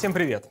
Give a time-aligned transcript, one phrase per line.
[0.00, 0.48] Всем привет!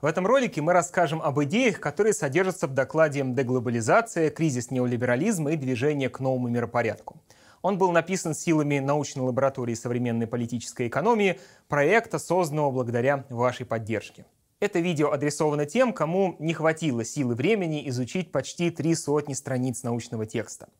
[0.00, 5.56] В этом ролике мы расскажем об идеях, которые содержатся в докладе «Деглобализация, кризис неолиберализма и
[5.56, 7.20] движение к новому миропорядку».
[7.60, 11.38] Он был написан силами научной лаборатории современной политической экономии,
[11.68, 14.24] проекта, созданного благодаря вашей поддержке.
[14.60, 20.24] Это видео адресовано тем, кому не хватило силы времени изучить почти три сотни страниц научного
[20.24, 20.70] текста.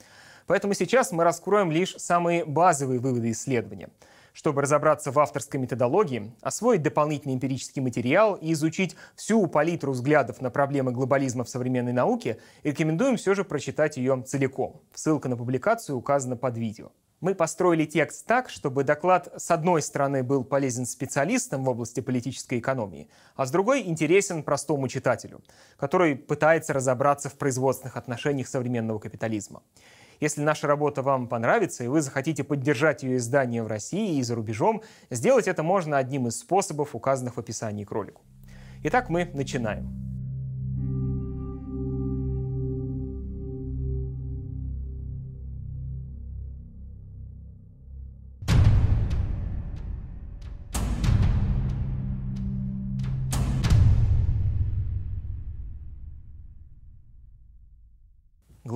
[0.46, 3.90] Поэтому сейчас мы раскроем лишь самые базовые выводы исследования–
[4.36, 10.50] чтобы разобраться в авторской методологии, освоить дополнительный эмпирический материал и изучить всю палитру взглядов на
[10.50, 14.82] проблемы глобализма в современной науке, рекомендуем все же прочитать ее целиком.
[14.92, 16.92] Ссылка на публикацию указана под видео.
[17.20, 22.58] Мы построили текст так, чтобы доклад с одной стороны был полезен специалистам в области политической
[22.58, 25.40] экономии, а с другой интересен простому читателю,
[25.78, 29.62] который пытается разобраться в производственных отношениях современного капитализма.
[30.20, 34.34] Если наша работа вам понравится, и вы захотите поддержать ее издание в России и за
[34.34, 38.22] рубежом, сделать это можно одним из способов, указанных в описании к ролику.
[38.82, 40.15] Итак, мы начинаем.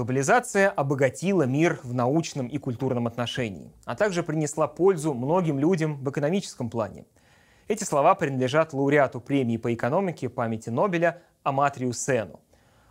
[0.00, 6.08] Глобализация обогатила мир в научном и культурном отношении, а также принесла пользу многим людям в
[6.08, 7.04] экономическом плане.
[7.68, 12.40] Эти слова принадлежат лауреату премии по экономике памяти Нобеля Аматрию Сену.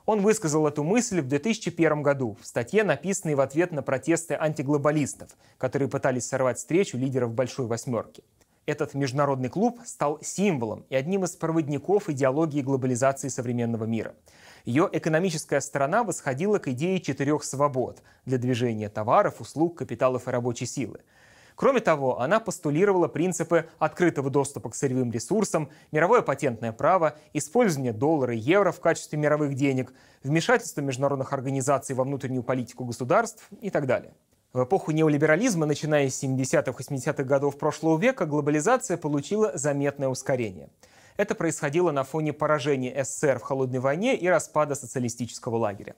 [0.05, 5.29] Он высказал эту мысль в 2001 году в статье, написанной в ответ на протесты антиглобалистов,
[5.57, 8.23] которые пытались сорвать встречу лидеров «Большой восьмерки».
[8.67, 14.13] Этот международный клуб стал символом и одним из проводников идеологии глобализации современного мира–
[14.65, 20.65] ее экономическая сторона восходила к идее четырех свобод для движения товаров, услуг, капиталов и рабочей
[20.65, 20.99] силы.
[21.55, 28.33] Кроме того, она постулировала принципы открытого доступа к сырьевым ресурсам, мировое патентное право, использование доллара
[28.33, 29.91] и евро в качестве мировых денег,
[30.23, 34.13] вмешательство международных организаций во внутреннюю политику государств и так далее.
[34.53, 40.69] В эпоху неолиберализма, начиная с 70-80-х годов прошлого века, глобализация получила заметное ускорение–
[41.19, 45.95] это происходило на фоне поражения СССР в холодной войне и распада социалистического лагеря.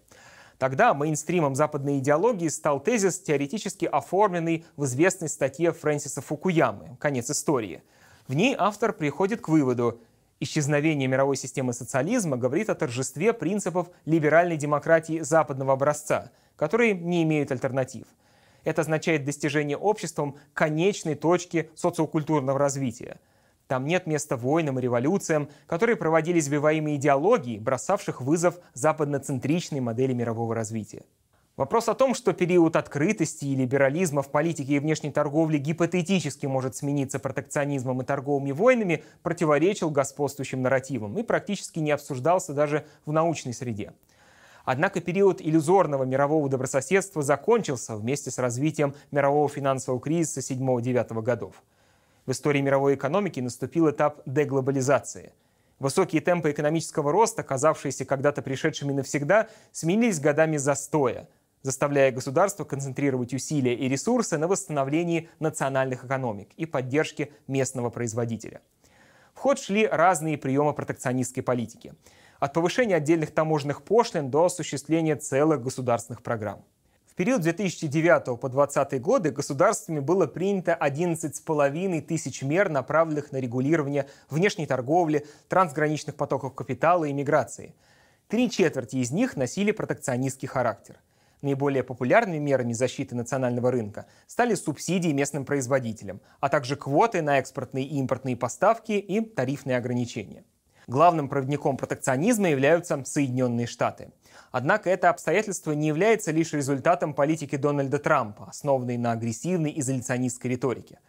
[0.58, 7.84] Тогда мейнстримом западной идеологии стал тезис, теоретически оформленный в известной статье Фрэнсиса Фукуямы «Конец истории».
[8.28, 10.02] В ней автор приходит к выводу,
[10.40, 17.52] исчезновение мировой системы социализма говорит о торжестве принципов либеральной демократии западного образца, которые не имеют
[17.52, 18.08] альтернатив.
[18.64, 23.20] Это означает достижение обществом конечной точки социокультурного развития–
[23.72, 30.12] там нет места войнам и революциям, которые проводились во имя идеологии, бросавших вызов западноцентричной модели
[30.12, 31.04] мирового развития.
[31.56, 36.76] Вопрос о том, что период открытости и либерализма в политике и внешней торговле гипотетически может
[36.76, 43.54] смениться протекционизмом и торговыми войнами, противоречил господствующим нарративам и практически не обсуждался даже в научной
[43.54, 43.94] среде.
[44.66, 51.64] Однако период иллюзорного мирового добрососедства закончился вместе с развитием мирового финансового кризиса 7-9 годов.
[52.32, 55.34] В истории мировой экономики наступил этап деглобализации.
[55.80, 61.28] Высокие темпы экономического роста, казавшиеся когда-то пришедшими навсегда, сменились годами застоя,
[61.62, 68.62] заставляя государство концентрировать усилия и ресурсы на восстановлении национальных экономик и поддержке местного производителя.
[69.34, 71.96] В ход шли разные приемы протекционистской политики.
[72.40, 76.64] От повышения отдельных таможенных пошлин до осуществления целых государственных программ.
[77.22, 84.66] Период 2009 по 2020 годы государствами было принято 11,5 тысяч мер, направленных на регулирование внешней
[84.66, 87.76] торговли, трансграничных потоков капитала и миграции.
[88.28, 90.98] Три четверти из них носили протекционистский характер.
[91.44, 97.86] Наиболее популярными мерами защиты национального рынка стали субсидии местным производителям, а также квоты на экспортные
[97.86, 100.44] и импортные поставки и тарифные ограничения.
[100.92, 104.10] Главным проводником протекционизма являются Соединенные Штаты–
[104.52, 111.00] Однако это обстоятельство не является лишь результатом политики Дональда Трампа, основанной на агрессивной изоляционистской риторике.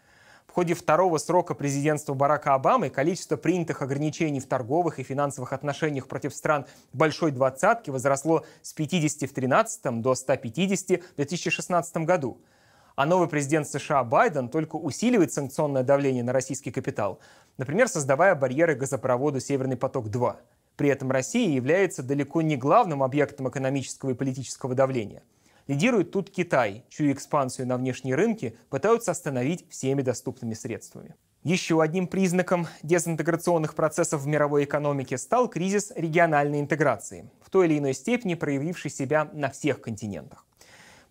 [0.46, 6.06] В ходе второго срока президентства Барака Обамы количество принятых ограничений в торговых и финансовых отношениях
[6.08, 12.38] против стран Большой Двадцатки возросло с 50 в 2013 до 150 в 2016 году.
[12.94, 17.20] А новый президент США Байден только усиливает санкционное давление на российский капитал,
[17.56, 20.36] например, создавая барьеры газопроводу «Северный поток-2».
[20.76, 25.22] При этом Россия является далеко не главным объектом экономического и политического давления.
[25.68, 31.14] Лидирует тут Китай, чью экспансию на внешние рынки пытаются остановить всеми доступными средствами.
[31.44, 37.78] Еще одним признаком дезинтеграционных процессов в мировой экономике стал кризис региональной интеграции, в той или
[37.78, 40.46] иной степени проявивший себя на всех континентах.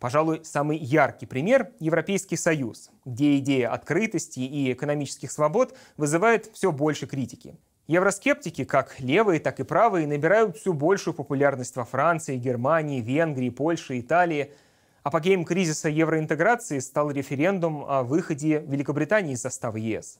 [0.01, 7.05] Пожалуй, самый яркий пример– Европейский Союз, где идея открытости и экономических свобод вызывает все больше
[7.05, 7.55] критики.
[7.85, 13.99] Евроскептики, как левые, так и правые, набирают все большую популярность во Франции, Германии, Венгрии, Польше,
[13.99, 14.51] Италии.
[15.03, 20.17] Апогеем кризиса евроинтеграции стал референдум о выходе Великобритании из состава ЕС.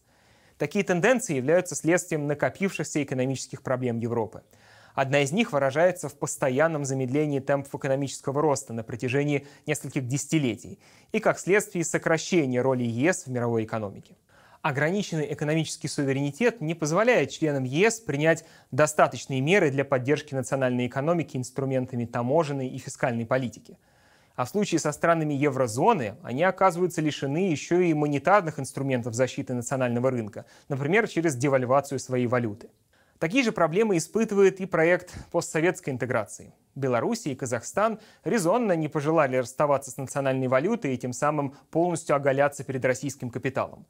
[0.59, 4.43] Такие тенденции являются следствием накопившихся экономических проблем Европы.
[4.93, 10.79] Одна из них выражается в постоянном замедлении темпов экономического роста на протяжении нескольких десятилетий
[11.11, 14.15] и, как следствие, сокращения роли ЕС в мировой экономике.
[14.61, 22.05] Ограниченный экономический суверенитет не позволяет членам ЕС принять достаточные меры для поддержки национальной экономики инструментами
[22.05, 23.79] таможенной и фискальной политики.
[24.35, 30.11] А в случае со странами еврозоны они оказываются лишены еще и монетарных инструментов защиты национального
[30.11, 32.69] рынка, например, через девальвацию своей валюты.
[33.21, 36.55] Такие же проблемы испытывает и проект постсоветской интеграции.
[36.73, 42.63] Белоруссия и Казахстан резонно не пожелали расставаться с национальной валютой и тем самым полностью оголяться
[42.63, 43.85] перед российским капиталом.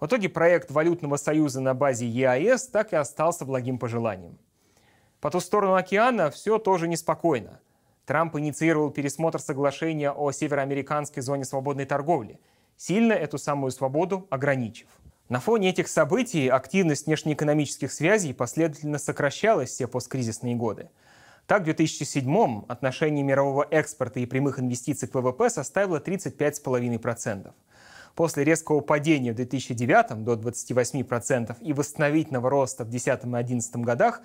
[0.00, 4.40] В итоге проект валютного союза на базе ЕАЭС так и остался благим пожеланием.
[5.20, 7.60] По ту сторону океана все тоже неспокойно.
[8.06, 12.40] Трамп инициировал пересмотр соглашения о североамериканской зоне свободной торговли,
[12.76, 14.88] сильно эту самую свободу ограничив.
[15.30, 20.90] На фоне этих событий активность внешнеэкономических связей последовательно сокращалась все посткризисные годы.
[21.46, 27.52] Так, в 2007 отношение мирового экспорта и прямых инвестиций к ВВП составило 35,5%.
[28.14, 34.20] После резкого падения в 2009 до 28% и восстановительного роста в 2010 и 2011 годах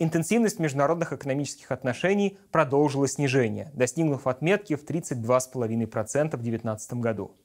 [0.00, 7.36] интенсивность международных экономических отношений продолжила снижение, достигнув отметки в 32,5% в 2019 году.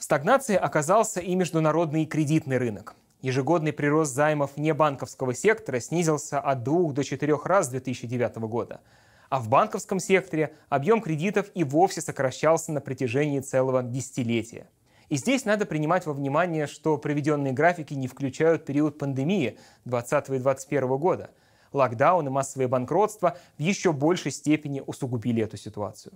[0.00, 2.94] В стагнации оказался и международный кредитный рынок.
[3.20, 8.80] Ежегодный прирост займов небанковского сектора снизился от 2 до 4 раз с 2009 года.
[9.28, 14.70] А в банковском секторе объем кредитов и вовсе сокращался на протяжении целого десятилетия.
[15.10, 20.38] И здесь надо принимать во внимание, что приведенные графики не включают период пандемии 2020 и
[20.38, 21.30] 2021 года.
[21.74, 26.14] Локдаун и массовое банкротство в еще большей степени усугубили эту ситуацию.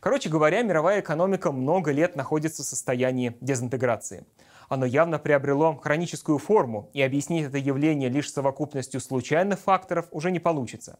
[0.00, 4.24] Короче говоря, мировая экономика много лет находится в состоянии дезинтеграции.
[4.70, 10.38] Оно явно приобрело хроническую форму, и объяснить это явление лишь совокупностью случайных факторов уже не
[10.38, 10.98] получится.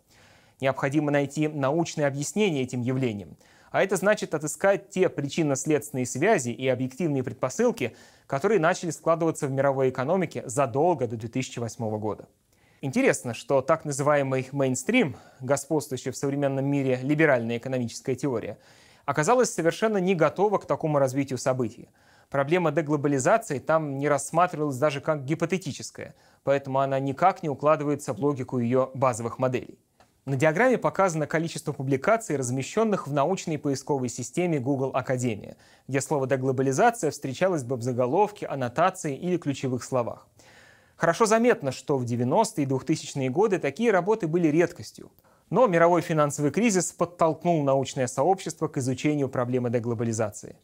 [0.61, 3.39] Необходимо найти научное объяснение этим явлениям.
[3.71, 7.97] А это значит отыскать те причинно-следственные связи и объективные предпосылки,
[8.27, 12.29] которые начали складываться в мировой экономике задолго до 2008 года.
[12.83, 18.59] Интересно, что так называемый мейнстрим, господствующая в современном мире либеральная экономическая теория,
[19.11, 21.89] оказалась совершенно не готова к такому развитию событий.
[22.29, 26.15] Проблема деглобализации там не рассматривалась даже как гипотетическая,
[26.45, 29.81] поэтому она никак не укладывается в логику ее базовых моделей.
[30.27, 35.57] На диаграмме показано количество публикаций, размещенных в научной поисковой системе Google Академия,
[35.89, 40.29] где слово «деглобализация» встречалось бы в заголовке, аннотации или ключевых словах.
[40.95, 45.11] Хорошо заметно, что в 90-е и 2000-е годы такие работы были редкостью.
[45.51, 50.55] Но мировой финансовый кризис подтолкнул научное сообщество к изучению проблемы деглобализации.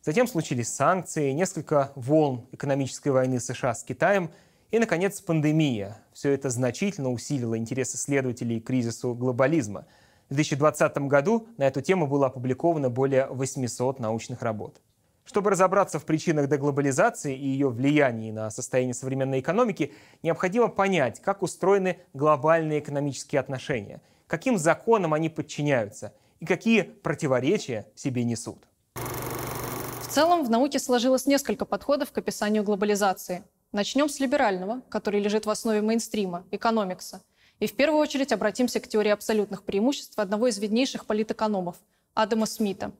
[0.00, 4.30] Затем случились санкции, несколько волн экономической войны США с Китаем
[4.70, 5.98] и, наконец, пандемия.
[6.12, 9.86] Все это значительно усилило интерес исследователей к кризису глобализма.
[10.30, 14.80] В 2020 году на эту тему было опубликовано более 800 научных работ.
[15.24, 19.92] Чтобы разобраться в причинах деглобализации и ее влиянии на состояние современной экономики,
[20.22, 28.22] необходимо понять, как устроены глобальные экономические отношения– каким законам они подчиняются и какие противоречия себе
[28.22, 28.58] несут.
[28.94, 33.42] В целом в науке сложилось несколько подходов к описанию глобализации.
[33.72, 37.22] Начнем с либерального, который лежит в основе мейнстрима, экономикса.
[37.58, 41.76] И в первую очередь обратимся к теории абсолютных преимуществ одного из виднейших политэкономов–
[42.14, 42.92] Адама Смита.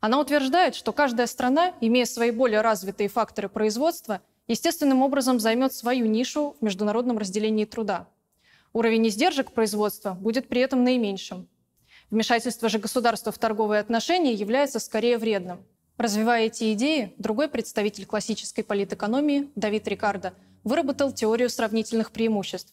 [0.00, 6.06] Она утверждает, что каждая страна, имея свои более развитые факторы производства, естественным образом займет свою
[6.06, 8.08] нишу в международном разделении труда–
[8.72, 11.48] Уровень издержек производства будет при этом наименьшим.
[12.08, 15.64] Вмешательство же государства в торговые отношения является скорее вредным.
[15.96, 22.72] Развивая эти идеи, другой представитель классической политэкономии, Давид Рикардо, выработал теорию сравнительных преимуществ.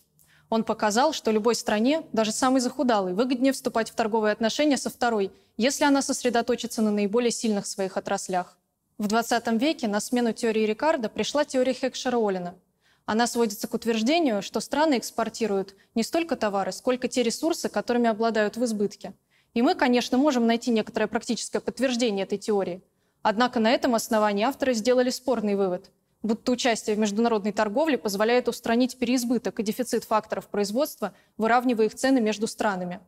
[0.50, 5.32] Он показал, что любой стране, даже самой захудалой, выгоднее вступать в торговые отношения со второй,
[5.58, 8.58] если она сосредоточится на наиболее сильных своих отраслях.
[8.98, 12.54] В 20 веке на смену теории Рикардо пришла теория Хекшера-Олина–
[13.08, 18.58] она сводится к утверждению, что страны экспортируют не столько товары, сколько те ресурсы, которыми обладают
[18.58, 19.14] в избытке.
[19.54, 22.84] И мы, конечно, можем найти некоторое практическое подтверждение этой теории.
[23.22, 25.90] Однако на этом основании авторы сделали спорный вывод,
[26.22, 32.20] будто участие в международной торговле позволяет устранить переизбыток и дефицит факторов производства, выравнивая их цены
[32.20, 33.00] между странами.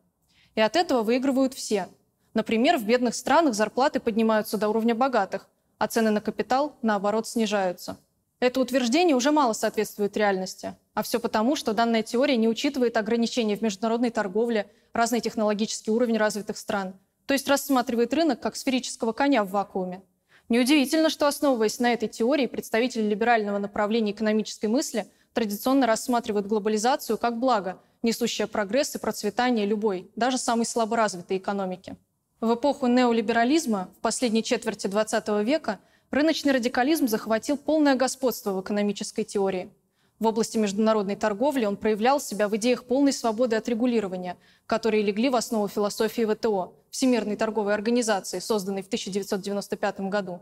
[0.54, 1.88] И от этого выигрывают все.
[2.32, 7.98] Например, в бедных странах зарплаты поднимаются до уровня богатых, а цены на капитал, наоборот, снижаются.
[8.40, 10.74] Это утверждение уже мало соответствует реальности.
[10.94, 16.16] А все потому, что данная теория не учитывает ограничения в международной торговле, разный технологический уровень
[16.16, 16.94] развитых стран.
[17.26, 20.02] То есть рассматривает рынок как сферического коня в вакууме.
[20.48, 27.38] Неудивительно, что, основываясь на этой теории, представители либерального направления экономической мысли традиционно рассматривают глобализацию как
[27.38, 31.96] благо, несущее прогресс и процветание любой, даже самой слаборазвитой экономики.
[32.40, 35.78] В эпоху неолиберализма в последней четверти XX века
[36.10, 39.70] рыночный радикализм захватил полное господство в экономической теории.
[40.18, 44.36] В области международной торговли он проявлял себя в идеях полной свободы от регулирования,
[44.66, 50.40] которые легли в основу философии ВТО, Всемирной торговой организации, созданной в 1995 году.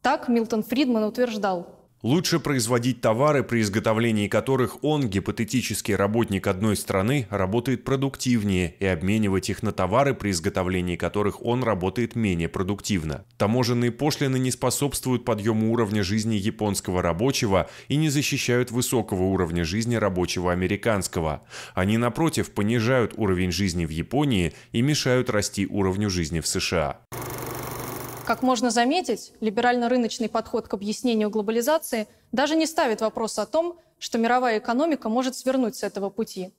[0.00, 1.66] Так Милтон Фридман утверждал,
[2.02, 9.50] Лучше производить товары, при изготовлении которых он, гипотетический работник одной страны, работает продуктивнее, и обменивать
[9.50, 13.26] их на товары, при изготовлении которых он работает менее продуктивно.
[13.36, 19.96] Таможенные пошлины не способствуют подъему уровня жизни японского рабочего и не защищают высокого уровня жизни
[19.96, 21.42] рабочего американского.
[21.74, 27.00] Они, напротив, понижают уровень жизни в Японии и мешают расти уровню жизни в США.
[28.30, 34.18] Как можно заметить, либерально-рыночный подход к объяснению глобализации даже не ставит вопрос о том, что
[34.18, 36.52] мировая экономика может свернуть с этого пути.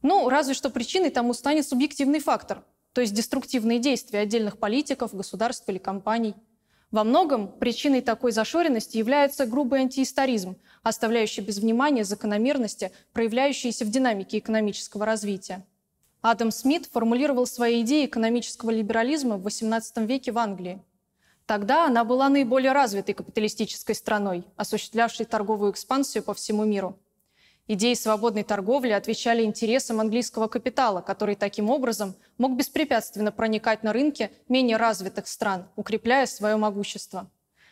[0.00, 5.68] Ну, разве что причиной тому станет субъективный фактор, то есть деструктивные действия отдельных политиков, государств
[5.68, 6.36] или компаний.
[6.92, 14.38] Во многом причиной такой зашоренности является грубый антиисторизм, оставляющий без внимания закономерности, проявляющиеся в динамике
[14.38, 15.66] экономического развития.
[16.20, 20.80] Адам Смит формулировал свои идеи экономического либерализма в XVIII веке в Англии.
[21.48, 26.98] Тогда она была наиболее развитой капиталистической страной, осуществлявшей торговую экспансию по всему миру.
[27.66, 34.30] Идеи свободной торговли отвечали интересам английского капитала, который таким образом мог беспрепятственно проникать на рынки
[34.50, 37.30] менее развитых стран, укрепляя свое могущество.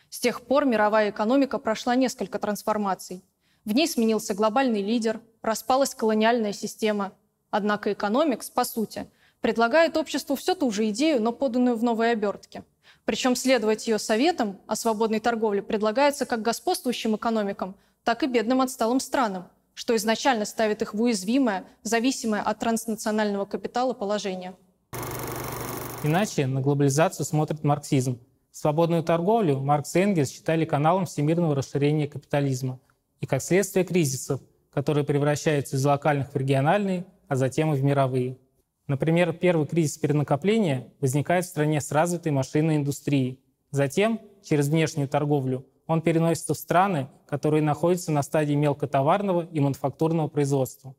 [0.09, 3.23] С тех пор мировая экономика прошла несколько трансформаций.
[3.63, 7.11] В ней сменился глобальный лидер, распалась колониальная система.
[7.51, 9.07] Однако экономикс, по сути,
[9.39, 12.63] предлагает обществу все ту же идею, но поданную в новой обертке–
[13.07, 18.99] причем следовать ее советам о свободной торговле предлагается как господствующим экономикам, так и бедным отсталым
[18.99, 24.57] странам, что изначально ставит их в уязвимое, зависимое от транснационального капитала положение.
[26.03, 28.19] Иначе на глобализацию смотрит марксизм.
[28.51, 32.77] Свободную торговлю Маркс и Энгельс считали каналом всемирного расширения капитализма
[33.21, 34.41] и как следствие кризисов,
[34.73, 38.37] которые превращаются из локальных в региональные, а затем и в мировые.
[38.87, 43.39] Например, первый кризис перенакопления возникает в стране с развитой машинной индустрией.
[43.71, 50.27] Затем, через внешнюю торговлю, он переносится в страны, которые находятся на стадии мелкотоварного и мануфактурного
[50.29, 50.95] производства.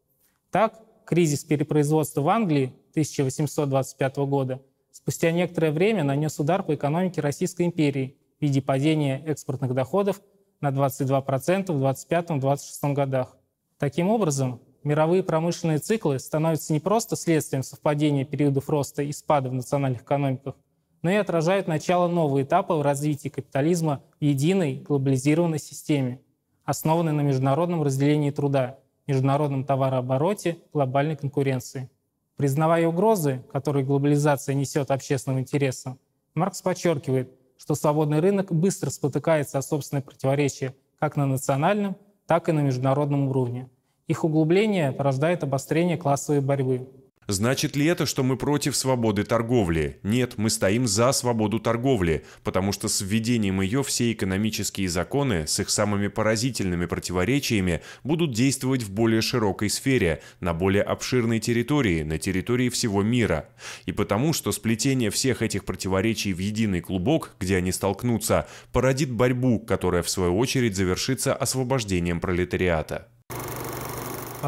[0.51, 4.61] Так, кризис перепроизводства в Англии 1825 года
[4.99, 10.21] спустя некоторое время нанес удар по экономике Российской империи в виде падения экспортных доходов
[10.61, 13.37] на 22% в 25-26 годах.
[13.79, 19.55] Таким образом, мировые промышленные циклы становятся не просто следствием совпадения периодов роста и спада в
[19.55, 20.55] национальных экономиках,
[21.03, 26.21] но и отражают начало нового этапа в развитии капитализма в единой глобализированной системе,
[26.65, 31.89] основанной на международном разделении труда, международном товарообороте, глобальной конкуренции.
[32.37, 35.99] Признавая угрозы, которые глобализация несет общественным интересам,
[36.35, 42.53] Маркс подчеркивает, что свободный рынок быстро спотыкается о собственные противоречия как на национальном, так и
[42.53, 43.69] на международном уровне–
[44.09, 46.89] их углубление порождает обострение классовой борьбы.
[47.31, 50.01] Значит ли это, что мы против свободы торговли?
[50.03, 55.61] Нет, мы стоим за свободу торговли, потому что с введением ее все экономические законы с
[55.61, 62.17] их самыми поразительными противоречиями будут действовать в более широкой сфере, на более обширной территории, на
[62.17, 63.51] территории всего мира.
[63.85, 69.61] И потому, что сплетение всех этих противоречий в единый клубок, где они столкнутся, породит борьбу,
[69.61, 73.09] которая в свою очередь завершится освобождением пролетариата.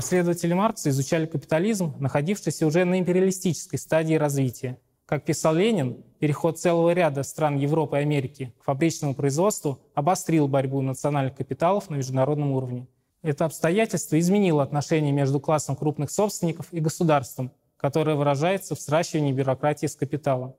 [0.01, 4.79] Последователи Маркса изучали капитализм, находившийся уже на империалистической стадии развития.
[5.05, 10.81] Как писал Ленин, переход целого ряда стран Европы и Америки к фабричному производству обострил борьбу
[10.81, 12.89] национальных капиталов на международном уровне.
[13.21, 19.85] Это обстоятельство изменило отношения между классом крупных собственников и государством, которое выражается в сращивании бюрократии
[19.85, 20.55] с капиталом.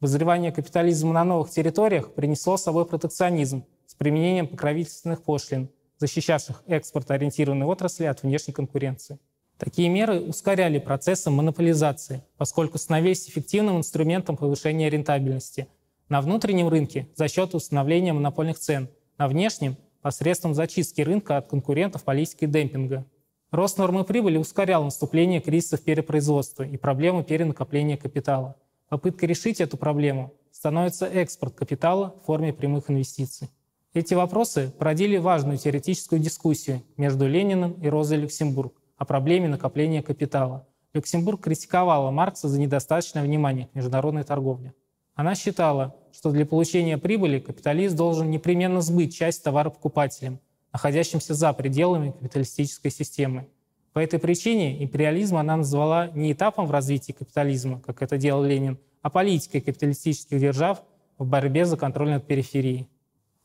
[0.00, 7.66] Вызревание капитализма на новых территориях принесло с собой протекционизм с применением покровительственных пошлин, защищавших экспорт-ориентированные
[7.66, 9.18] отрасли от внешней конкуренции.
[9.58, 15.68] Такие меры ускоряли процессы монополизации, поскольку становились эффективным инструментом повышения рентабельности
[16.08, 18.88] на внутреннем рынке за счет установления монопольных цен,
[19.18, 19.76] на внешнем–
[20.06, 23.04] посредством зачистки рынка от конкурентов политики демпинга.
[23.50, 28.54] Рост нормы прибыли ускорял наступление кризисов перепроизводства и проблемы перенакопления капитала.
[28.88, 33.50] Попыткой решить эту проблему становится экспорт капитала в форме прямых инвестиций.
[33.96, 40.68] Эти вопросы породили важную теоретическую дискуссию между Лениным и Розой Люксембург о проблеме накопления капитала.
[40.92, 44.74] Люксембург критиковала Маркса за недостаточное внимание к международной торговле.
[45.14, 50.40] Она считала, что для получения прибыли капиталист должен непременно сбыть часть товара покупателям,
[50.74, 53.48] находящимся за пределами капиталистической системы.
[53.94, 58.78] По этой причине империализм она назвала не этапом в развитии капитализма, как это делал Ленин,
[59.00, 60.82] а политикой капиталистических держав
[61.16, 62.90] в борьбе за контроль над периферией.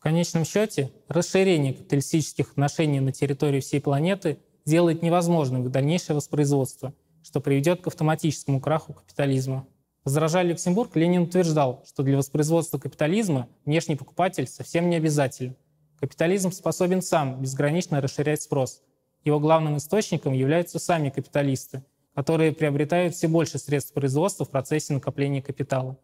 [0.02, 6.96] В конечном счете, расширение капиталистических отношений на территории всей планеты сделает невозможным их дальнейшее воспроизводство,
[7.22, 9.68] что приведет к автоматическому краху капитализма.
[10.04, 15.56] Возражая Люксембург, Ленин утверждал, что для воспроизводства капитализма внешний покупатель совсем не обязателен.
[16.00, 18.82] Капитализм способен сам безгранично расширять спрос–
[19.24, 21.84] его главным источником являются сами капиталисты,
[22.16, 25.96] которые приобретают все больше средств производства в процессе накопления капитала.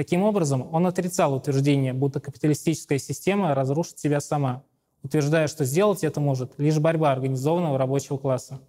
[0.00, 4.62] Таким образом, он отрицал утверждение, будто капиталистическая система разрушит себя сама,
[5.02, 8.60] утверждая, что сделать это может лишь борьба организованного рабочего класса.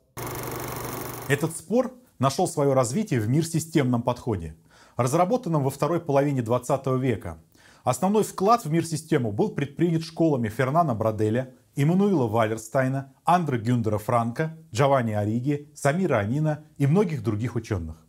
[1.29, 4.57] Этот спор нашел свое развитие в мир-системном подходе,
[4.97, 7.37] разработанном во второй половине 20 века.
[7.85, 15.13] Основной вклад в мир-систему был предпринят школами Фернана Браделя, Иммануила Валерстайна, Андре Гюндера Франка, Джованни
[15.13, 18.05] Ориги, Самира Анина и многих других ученых.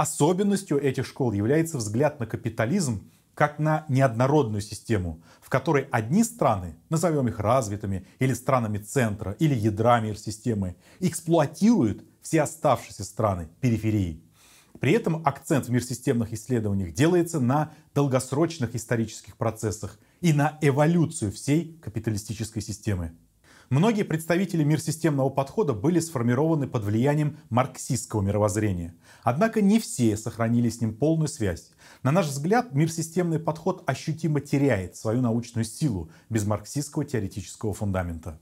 [0.00, 6.74] Особенностью этих школ является взгляд на капитализм как на неоднородную систему, в которой одни страны,
[6.88, 14.24] назовем их развитыми, или странами центра, или ядра мир-системы, эксплуатируют все оставшиеся страны периферии.
[14.80, 21.78] При этом акцент в мир-системных исследованиях делается на долгосрочных исторических процессах и на эволюцию всей
[21.82, 23.12] капиталистической системы.
[23.70, 28.96] Многие представители мир-системного подхода были сформированы под влиянием марксистского мировоззрения.
[29.22, 31.70] Однако не все сохранили с ним полную связь.
[32.02, 38.40] На наш взгляд, мир-системный подход ощутимо теряет свою научную силу без марксистского теоретического фундамента.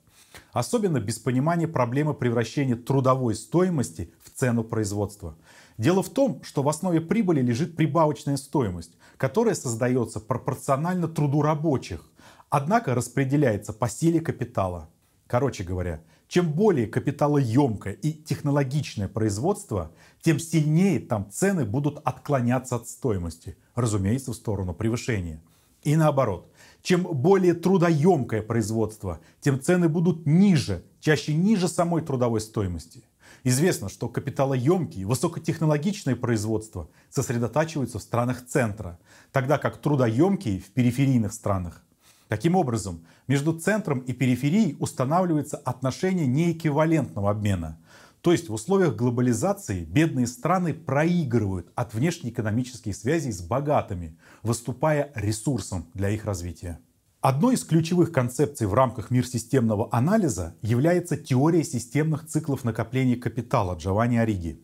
[0.53, 5.37] Особенно без понимания проблемы превращения трудовой стоимости в цену производства.
[5.77, 12.03] Дело в том, что в основе прибыли лежит прибавочная стоимость, которая создается пропорционально труду рабочих,
[12.49, 14.89] однако распределяется по силе капитала.
[15.29, 22.89] Короче говоря, чем более капиталоемкое и технологичное производство, тем сильнее там цены будут отклоняться от
[22.89, 25.41] стоимости, разумеется, в сторону превышения.
[25.83, 26.51] И наоборот,
[26.83, 33.05] чем более трудоемкое производство, тем цены будут ниже, чаще ниже самой трудовой стоимости.
[33.45, 38.99] Известно, что капиталоемкие, высокотехнологичные производства сосредотачиваются в странах центра,
[39.31, 41.85] тогда как трудоемкие в периферийных странах.
[42.29, 47.79] Таким образом, между центром и периферией устанавливается отношение неэквивалентного обмена.
[48.21, 55.89] То есть в условиях глобализации бедные страны проигрывают от внешнеэкономических связей с богатыми, выступая ресурсом
[55.95, 56.81] для их развития.
[57.21, 64.19] Одной из ключевых концепций в рамках мир-системного анализа является теория системных циклов накопления капитала Джованни
[64.19, 64.61] Ориги.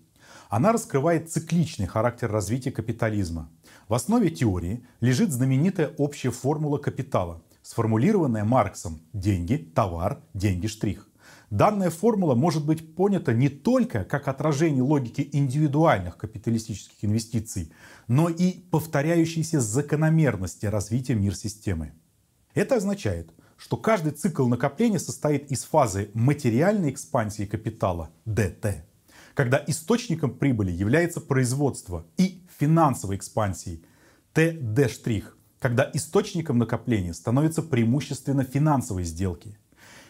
[0.51, 3.51] Она раскрывает цикличный характер развития капитализма.
[3.89, 11.09] В основе теории лежит знаменитая общая формула капитала, сформулированная Марксом «деньги, товар, деньги, штрих».
[11.51, 17.73] Данная формула может быть понята не только как отражение логики индивидуальных капиталистических инвестиций,
[18.07, 21.93] но и повторяющейся закономерности развития мир-системы.
[22.55, 28.85] Это означает, что каждый цикл накопления состоит из фазы материальной экспансии капитала ДТ,
[29.33, 33.85] когда источником прибыли является производство, и финансовой экспансии
[34.35, 35.34] ТД',
[35.65, 39.57] когда источником накопления становятся преимущественно финансовые сделки.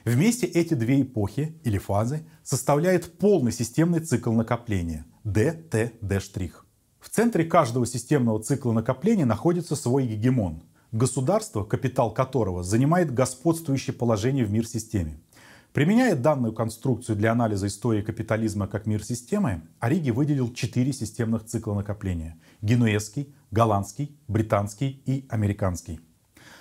[0.05, 6.65] Вместе эти две эпохи или фазы составляют полный системный цикл накопления ДТД'.
[6.99, 14.45] В центре каждого системного цикла накопления находится свой гегемон– государство, капитал которого занимает господствующее положение
[14.45, 15.21] в мир-системе.
[15.75, 22.39] Применяя данную конструкцию для анализа истории капитализма как мир-системы, Ориги выделил четыре системных цикла накопления–
[22.63, 25.99] генуэзский, голландский, британский и американский.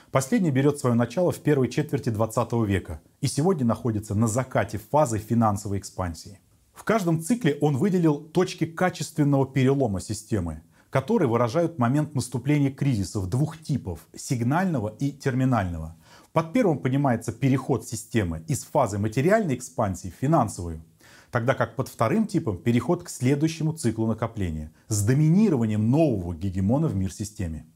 [0.10, 5.20] Последний берет свое начало в первой четверти 20 века и сегодня находится на закате фазы
[5.20, 6.40] финансовой экспансии.
[6.74, 13.62] В каждом цикле он выделил точки качественного перелома системы, которые выражают момент наступления кризисов двух
[13.62, 15.98] типов– сигнального и терминального.
[16.34, 20.84] Под первым понимается переход системы из фазы материальной экспансии в финансовую,
[21.30, 26.96] тогда как под вторым типом переход к следующему циклу накопления с доминированием нового гегемона в
[26.96, 27.68] мир-системе.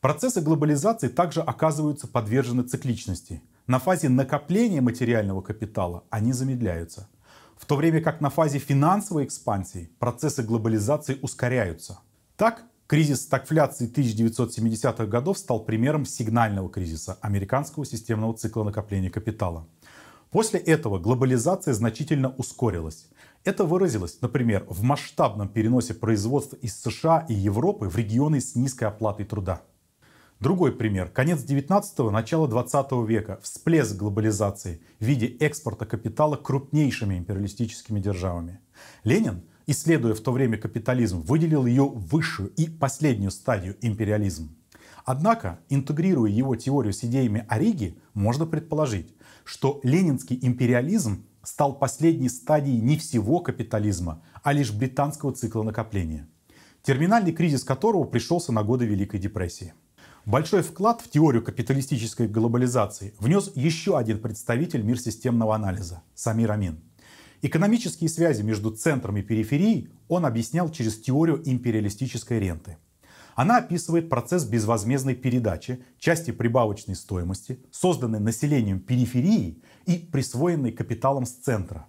[0.00, 3.42] Процессы глобализации также оказываются подвержены цикличности.
[3.66, 7.10] На фазе накопления материального капитала они замедляются,
[7.58, 12.00] в то время как на фазе финансовой экспансии процессы глобализации ускоряются–
[12.36, 19.66] так, Кризис стагфляции 1970-х годов стал примером сигнального кризиса американского системного цикла накопления капитала.
[20.30, 23.08] После этого глобализация значительно ускорилась.
[23.42, 28.84] Это выразилось, например, в масштабном переносе производства из США и Европы в регионы с низкой
[28.84, 29.62] оплатой труда.
[30.38, 31.08] Другой пример.
[31.08, 33.40] Конец 19-го, начало 20 века.
[33.42, 38.60] Всплеск глобализации в виде экспорта капитала крупнейшими империалистическими державами.
[39.02, 44.56] Ленин исследуя в то время капитализм, выделил ее высшую и последнюю стадию империализм.
[45.04, 52.80] Однако, интегрируя его теорию с идеями Ориги, можно предположить, что ленинский империализм стал последней стадией
[52.80, 56.28] не всего капитализма, а лишь британского цикла накопления,
[56.82, 59.74] терминальный кризис которого пришелся на годы Великой депрессии.
[60.24, 66.80] Большой вклад в теорию капиталистической глобализации внес еще один представитель мир системного анализа– Самир Амин.
[67.42, 72.78] Экономические связи между центром и периферией он объяснял через теорию империалистической ренты.
[73.34, 81.32] Она описывает процесс безвозмездной передачи части прибавочной стоимости, созданной населением периферии и присвоенной капиталом с
[81.32, 81.86] центра.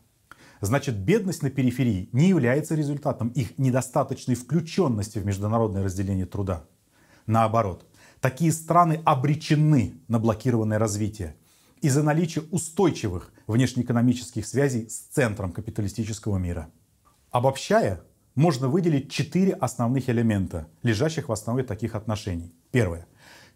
[0.60, 6.66] Значит, бедность на периферии не является результатом их недостаточной включенности в международное разделение труда.
[7.28, 7.86] Наоборот,
[8.20, 11.36] такие страны обречены на блокированное развитие–
[11.82, 16.70] из-за наличия устойчивых внешнеэкономических связей с центром капиталистического мира.
[17.32, 18.02] Обобщая,
[18.36, 22.54] можно выделить четыре основных элемента, лежащих в основе таких отношений.
[22.72, 23.08] Первое.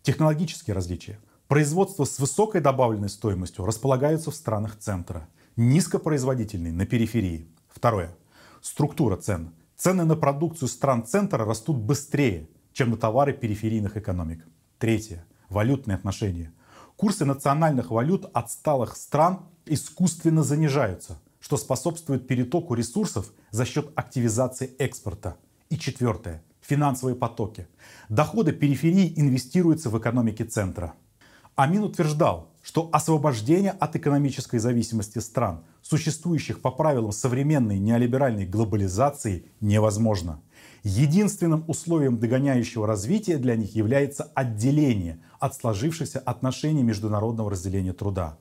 [0.01, 1.19] Технологические различия.
[1.47, 5.27] Производство с высокой добавленной стоимостью располагаются в странах центра,
[5.57, 7.47] низкопроизводительные на периферии.
[7.69, 8.15] Второе.
[8.61, 9.53] Структура цен.
[9.75, 14.45] Цены на продукцию стран центра растут быстрее, чем на товары периферийных экономик.
[14.79, 15.25] Третье.
[15.49, 16.53] Валютные отношения.
[17.01, 25.35] Курсы национальных валют отсталых стран искусственно занижаются, что способствует перетоку ресурсов за счет активизации экспорта.
[25.71, 26.43] И четвертое.
[26.61, 27.67] Финансовые потоки.
[28.07, 30.93] Доходы периферии инвестируются в экономике центра.
[31.55, 40.39] Амин утверждал, что освобождение от экономической зависимости стран, существующих по правилам современной неолиберальной глобализации, невозможно.
[40.83, 48.39] Единственным условием догоняющего развития для них является отделение от сложившихся отношений международного разделения труда.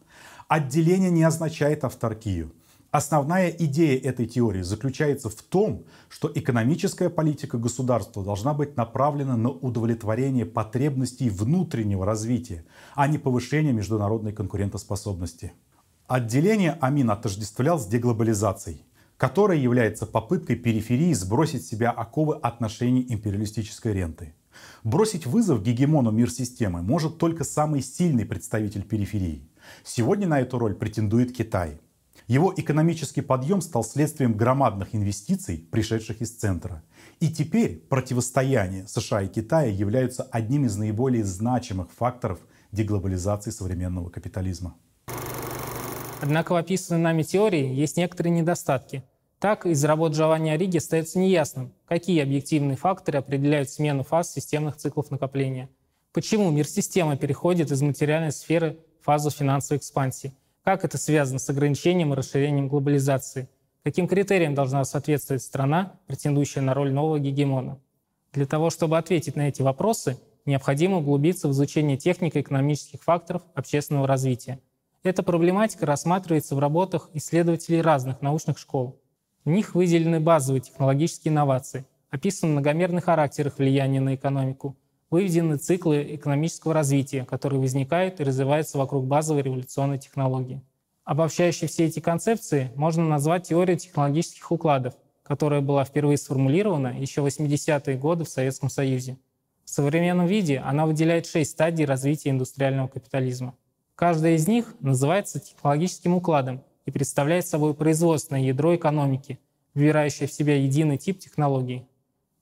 [0.48, 2.52] Отделение не означает авторкию.
[2.90, 9.50] Основная идея этой теории заключается в том, что экономическая политика государства должна быть направлена на
[9.50, 15.52] удовлетворение потребностей внутреннего развития, а не повышение международной конкурентоспособности.
[16.08, 18.84] Отделение Амин отождествлял с деглобализацией
[19.20, 24.34] которая является попыткой периферии сбросить с себя оковы отношений империалистической ренты.
[24.82, 29.46] Бросить вызов гегемону мир-системы может только самый сильный представитель периферии.
[29.84, 31.82] Сегодня на эту роль претендует Китай.
[32.28, 36.82] Его экономический подъем стал следствием громадных инвестиций, пришедших из центра.
[37.20, 42.38] И теперь противостояние США и Китая являются одним из наиболее значимых факторов
[42.72, 44.78] деглобализации современного капитализма.
[46.22, 49.04] Однако в описанной нами теории есть некоторые недостатки.
[49.40, 55.10] Так, из работ Джованни Ориги остается неясным, какие объективные факторы определяют смену фаз системных циклов
[55.10, 55.70] накопления.
[56.12, 60.34] Почему мир системы переходит из материальной сферы в фазу финансовой экспансии?
[60.62, 63.48] Как это связано с ограничением и расширением глобализации?
[63.82, 67.78] Каким критериям должна соответствовать страна, претендующая на роль нового гегемона?
[68.34, 74.60] Для того, чтобы ответить на эти вопросы, необходимо углубиться в изучение технико-экономических факторов общественного развития–
[75.02, 79.00] эта проблематика рассматривается в работах исследователей разных научных школ.
[79.44, 84.76] В них выделены базовые технологические инновации, описан многомерный характер их влияния на экономику,
[85.08, 90.62] выведены циклы экономического развития, которые возникают и развиваются вокруг базовой революционной технологии.
[91.04, 97.26] Обобщающей все эти концепции можно назвать теорией технологических укладов, которая была впервые сформулирована еще в
[97.26, 99.16] 80-е годы в Советском Союзе.
[99.64, 103.54] В современном виде она выделяет шесть стадий развития индустриального капитализма.
[103.94, 109.38] Каждая из них называется технологическим укладом и представляет собой производственное ядро экономики,
[109.74, 111.86] вбирающее в себя единый тип технологий.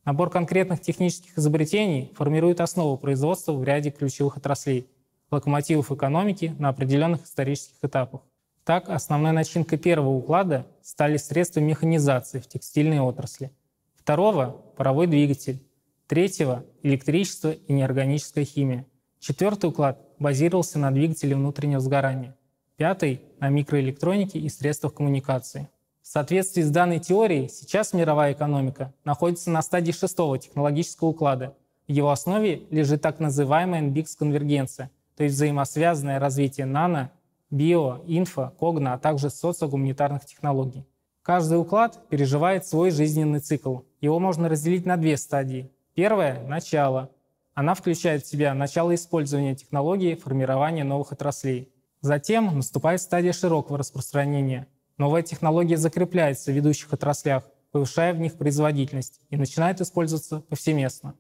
[0.05, 4.89] Набор конкретных технических изобретений формирует основу производства в ряде ключевых отраслей,
[5.31, 8.23] локомотивов экономики на определенных исторических этапах.
[8.65, 13.51] Так, основной начинкой первого уклада стали средства механизации в текстильной отрасли,
[13.97, 15.63] второго— паровой двигатель,
[16.07, 18.87] третьего— электричество и неорганическая химия.
[19.21, 22.37] Четвертый уклад базировался на двигателе внутреннего сгорания,
[22.79, 25.69] пятый— на микроэлектронике и средствах коммуникации.
[26.01, 31.57] В соответствии с данной теорией, сейчас мировая экономика находится на стадии шестого технологического уклада.
[31.89, 37.11] В его основе лежит так называемая NBIX-конвергенция, то есть взаимосвязанное развитие нано,
[37.51, 40.87] био, инфо, когно, а также социогуманитарных технологий.
[41.23, 43.81] Каждый уклад переживает свой жизненный цикл.
[44.01, 45.71] Его можно разделить на две стадии.
[45.95, 47.11] Первое– начало.
[47.55, 51.73] Она включает в себя начало использования технологий формирования новых отраслей.
[52.01, 54.69] Затем наступает стадия широкого распространения.
[54.99, 61.15] Новая технология закрепляется в ведущих отраслях, повышая в них производительность и начинает использоваться повсеместно.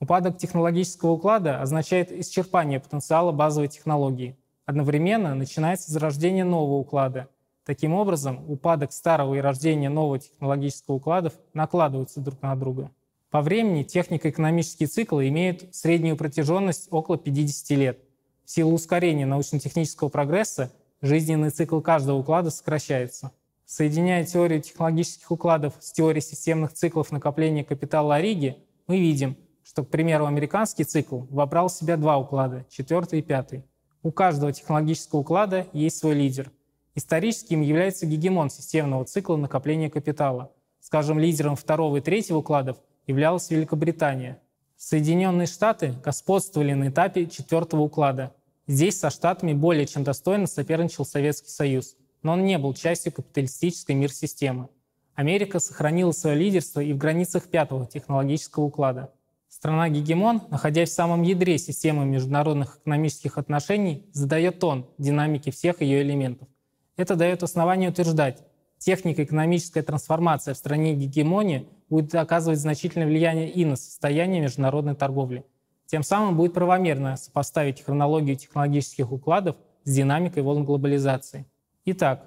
[0.00, 4.36] Упадок технологического уклада означает исчерпание потенциала базовой технологии.
[4.64, 7.28] Одновременно начинается зарождение нового уклада.
[7.64, 12.90] Таким образом, упадок старого и рождение нового технологического укладов накладываются друг на друга.
[13.30, 17.98] По времени технико-экономические циклы имеют среднюю протяженность около 50 лет.
[18.44, 23.32] В силу ускорения научно-технического прогресса жизненный цикл каждого уклада сокращается.
[23.64, 29.88] Соединяя теорию технологических укладов с теорией системных циклов накопления капитала Ориги, мы видим, что, к
[29.88, 33.64] примеру, американский цикл вобрал в себя два уклада, четвертый и пятый.
[34.02, 36.50] У каждого технологического уклада есть свой лидер.
[36.94, 40.52] Исторически им является гегемон системного цикла накопления капитала.
[40.80, 42.76] Скажем, лидером второго и третьего укладов–
[43.06, 44.40] являлась Великобритания.
[44.84, 48.34] Соединенные Штаты господствовали на этапе четвертого уклада.
[48.66, 53.92] Здесь со Штатами более чем достойно соперничал Советский Союз, но он не был частью капиталистической
[53.92, 54.70] мир-системы.
[55.14, 59.12] Америка сохранила свое лидерство и в границах пятого технологического уклада.
[59.48, 66.48] Страна-гегемон, находясь в самом ядре системы международных экономических отношений, задает тон динамики всех ее элементов.
[66.96, 68.42] Это дает основание утверждать,
[68.82, 75.44] технико-экономическая трансформация в стране гегемонии будет оказывать значительное влияние и на состояние международной торговли.
[75.86, 81.44] Тем самым будет правомерно сопоставить хронологию технологических укладов с динамикой волн глобализации.
[81.84, 82.24] Итак,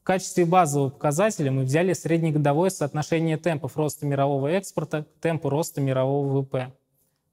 [0.00, 5.80] в качестве базового показателя мы взяли среднегодовое соотношение темпов роста мирового экспорта к темпу роста
[5.80, 6.72] мирового ВВП.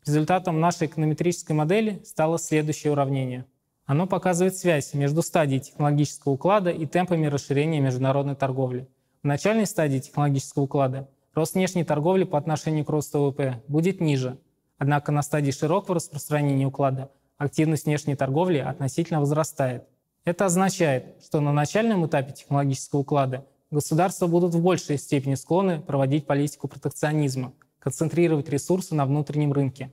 [0.06, 3.46] Результатом нашей эконометрической модели стало следующее уравнение.
[3.86, 8.88] Оно показывает связь между стадией технологического уклада и темпами расширения международной торговли.
[9.22, 14.40] В начальной стадии технологического уклада рост внешней торговли по отношению к росту ВВП будет ниже.
[14.80, 19.86] Однако на стадии широкого распространения уклада активность внешней торговли относительно возрастает.
[20.24, 26.26] Это означает, что на начальном этапе технологического уклада государства будут в большей степени склонны проводить
[26.26, 29.92] политику протекционизма, концентрировать ресурсы на внутреннем рынке.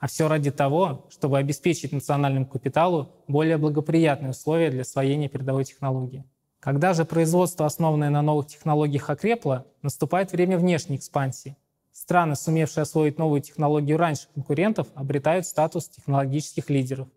[0.00, 6.24] А все ради того, чтобы обеспечить национальному капиталу более благоприятные условия для освоения передовой технологии.
[6.58, 11.56] Когда же производство, основанное на новых технологиях, окрепло, наступает время внешней экспансии.
[11.92, 17.08] Страны, сумевшие освоить новую технологию раньше конкурентов, обретают статус технологических лидеров.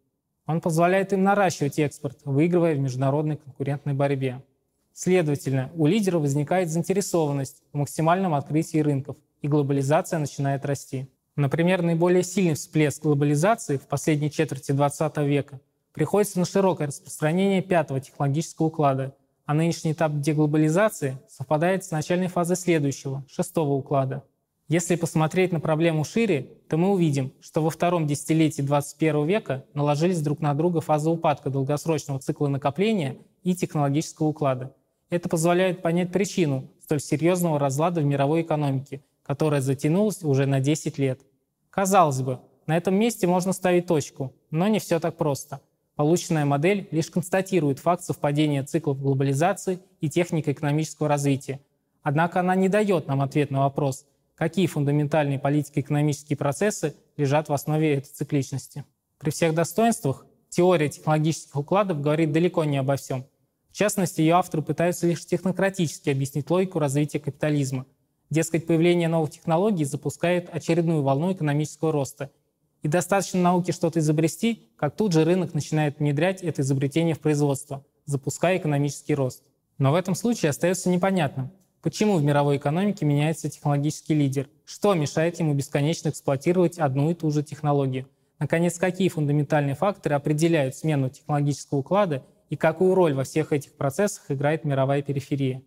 [0.45, 4.43] Он позволяет им наращивать экспорт, выигрывая в международной конкурентной борьбе.
[4.91, 11.09] Следовательно, у лидеров возникает заинтересованность в максимальном открытии рынков, и глобализация начинает расти.
[11.35, 15.59] Например, наиболее сильный всплеск глобализации в последней четверти 20 века
[15.91, 19.15] приходится на широкое распространение пятого технологического уклада
[19.45, 24.23] а нынешний этап деглобализации совпадает с начальной фазой следующего, шестого уклада.
[24.69, 30.21] Если посмотреть на проблему шире, то мы увидим, что во втором десятилетии 21 века наложились
[30.21, 34.73] друг на друга фазы упадка долгосрочного цикла накопления и технологического уклада.
[35.09, 40.97] Это позволяет понять причину столь серьезного разлада в мировой экономике, которая затянулась уже на 10
[40.97, 41.21] лет.
[41.69, 45.61] Казалось бы, на этом месте можно ставить точку, но не все так просто–
[45.95, 51.59] Полученная модель лишь констатирует факт совпадения циклов глобализации и технико-экономического развития.
[52.01, 54.05] Однако она не дает нам ответ на вопрос,
[54.35, 58.85] какие фундаментальные политико-экономические процессы лежат в основе этой цикличности.
[59.19, 63.25] При всех достоинствах теория технологических укладов говорит далеко не обо всем.
[63.69, 67.85] В частности, ее авторы пытаются лишь технократически объяснить логику развития капитализма.
[68.29, 72.29] Дескать, появление новых технологий запускает очередную волну экономического роста–
[72.83, 77.83] и достаточно науки что-то изобрести, как тут же рынок начинает внедрять это изобретение в производство,
[78.05, 79.41] запуская экономический рост.
[79.77, 81.49] Но в этом случае остается непонятным,
[81.81, 87.31] почему в мировой экономике меняется технологический лидер, что мешает ему бесконечно эксплуатировать одну и ту
[87.31, 88.07] же технологию.
[88.37, 94.25] Наконец, какие фундаментальные факторы определяют смену технологического уклада и какую роль во всех этих процессах
[94.27, 95.61] играет мировая периферия.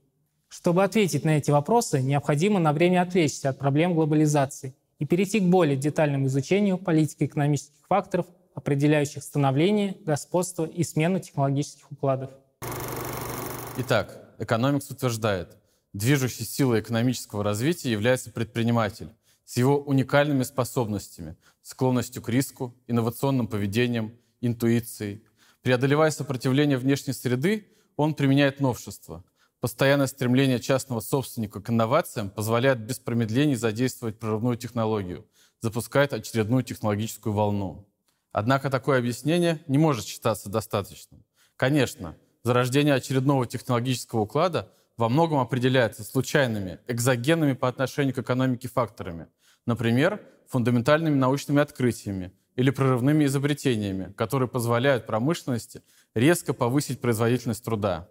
[0.48, 5.44] Чтобы ответить на эти вопросы, необходимо на время отвлечься от проблем глобализации– и перейти к
[5.44, 12.30] более детальному изучению политико-экономических факторов, определяющих становление, господство и смену технологических укладов.
[13.78, 15.56] Итак, экономикс утверждает,
[15.92, 19.10] движущей силой экономического развития является предприниматель
[19.44, 25.22] с его уникальными способностями, склонностью к риску, инновационным поведением, интуицией.
[25.62, 29.24] Преодолевая сопротивление внешней среды, он применяет новшества–
[29.60, 35.26] Постоянное стремление частного собственника к инновациям позволяет без промедлений задействовать прорывную технологию,
[35.60, 37.88] запускает очередную технологическую волну.
[38.32, 41.24] Однако такое объяснение не может считаться достаточным.
[41.56, 49.28] Конечно, зарождение очередного технологического уклада во многом определяется случайными, экзогенными по отношению к экономике факторами,
[49.64, 55.82] например, фундаментальными научными открытиями или прорывными изобретениями, которые позволяют промышленности
[56.14, 58.08] резко повысить производительность труда.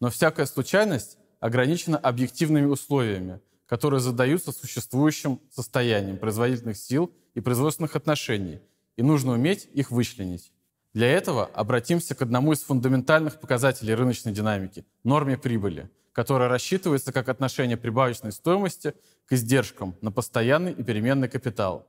[0.00, 8.60] Но всякая случайность ограничена объективными условиями, которые задаются существующим состоянием производительных сил и производственных отношений,
[8.96, 10.52] и нужно уметь их вычленить.
[10.94, 17.28] Для этого обратимся к одному из фундаментальных показателей рыночной динамики– норме прибыли, которая рассчитывается как
[17.28, 18.94] отношение прибавочной стоимости
[19.26, 21.86] к издержкам на постоянный и переменный капитал.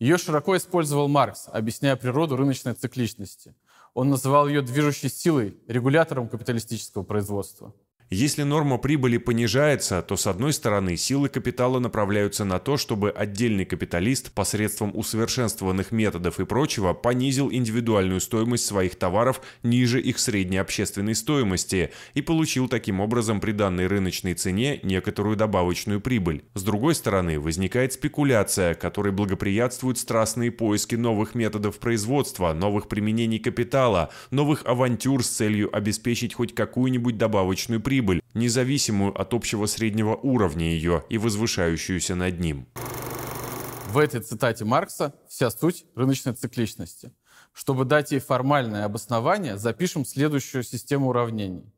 [0.00, 3.54] Ее широко использовал Маркс, объясняя природу рыночной цикличности.
[3.94, 7.72] Он называл ее движущей силой, регулятором капиталистического производства.
[8.14, 13.64] Если норма прибыли понижается, то с одной стороны силы капитала направляются на то, чтобы отдельный
[13.64, 21.16] капиталист посредством усовершенствованных методов и прочего понизил индивидуальную стоимость своих товаров ниже их средней общественной
[21.16, 26.44] стоимости и получил таким образом при данной рыночной цене некоторую добавочную прибыль.
[26.54, 34.10] С другой стороны возникает спекуляция, которой благоприятствуют страстные поиски новых методов производства, новых применений капитала,
[34.30, 40.66] новых авантюр с целью обеспечить хоть какую-нибудь добавочную прибыль прибыль, независимую от общего среднего уровня
[40.66, 42.66] ее и возвышающуюся над ним.
[43.88, 47.12] В этой цитате Маркса вся суть рыночной цикличности.
[47.52, 51.72] Чтобы дать ей формальное обоснование, запишем следующую систему уравнений.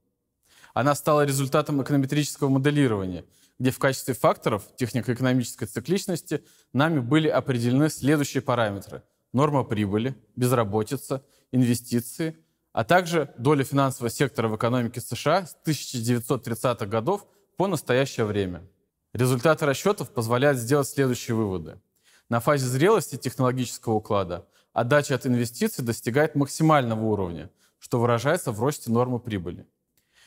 [0.74, 3.24] Она стала результатом эконометрического моделирования,
[3.58, 9.02] где в качестве факторов технико-экономической цикличности нами были определены следующие параметры.
[9.32, 12.36] Норма прибыли, безработица, инвестиции,
[12.76, 18.68] а также доля финансового сектора в экономике США с 1930-х годов по настоящее время.
[19.14, 21.80] Результаты расчетов позволяют сделать следующие выводы.
[22.28, 28.90] На фазе зрелости технологического уклада отдача от инвестиций достигает максимального уровня, что выражается в росте
[28.90, 29.66] нормы прибыли.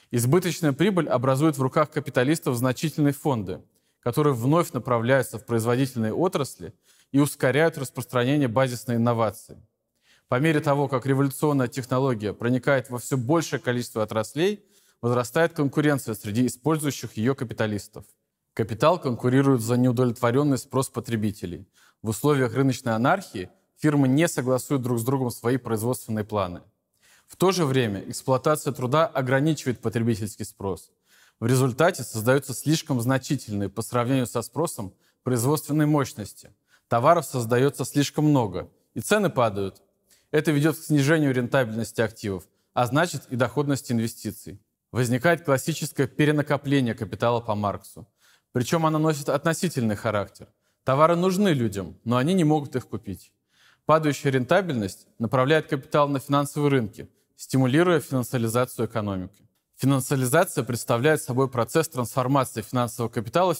[0.10, 3.62] Избыточная прибыль образует в руках капиталистов значительные фонды,
[4.00, 6.74] которые вновь направляются в производительные отрасли
[7.12, 9.62] и ускоряют распространение базисной инновации.
[10.30, 14.64] По мере того, как революционная технология проникает во все большее количество отраслей,
[15.02, 18.06] возрастает конкуренция среди использующих ее капиталистов.
[18.54, 21.68] Капитал конкурирует за неудовлетворенный спрос потребителей.
[22.04, 26.62] В условиях рыночной анархии фирмы не согласуют друг с другом свои производственные планы.
[27.26, 30.92] В то же время эксплуатация труда ограничивает потребительский спрос.
[31.40, 36.54] В результате создаются слишком значительные по сравнению со спросом производственной мощности.
[36.88, 39.82] Товаров создается слишком много, и цены падают,
[40.32, 44.60] это ведет к снижению рентабельности активов, а значит и доходности инвестиций.
[44.92, 48.08] Возникает классическое перенакопление капитала по Марксу.
[48.52, 50.48] Причем оно носит относительный характер.
[50.84, 53.32] Товары нужны людям, но они не могут их купить.
[53.86, 59.48] Падающая рентабельность направляет капитал на финансовые рынки, стимулируя финансализацию экономики.
[59.78, 63.60] Финансализация представляет собой процесс трансформации финансового капитала в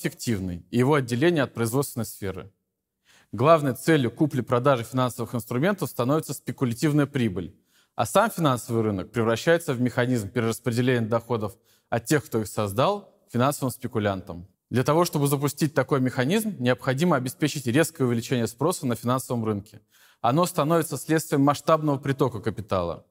[0.70, 2.52] и его отделение от производственной сферы.
[3.32, 7.56] Главной целью купли-продажи финансовых инструментов становится спекулятивная прибыль,
[7.94, 11.56] а сам финансовый рынок превращается в механизм перераспределения доходов
[11.90, 14.48] от тех, кто их создал, финансовым спекулянтам.
[14.72, 19.82] Для того, чтобы запустить такой механизм, необходимо обеспечить резкое увеличение спроса на финансовом рынке.
[20.22, 23.06] Оно становится следствием масштабного притока капитала.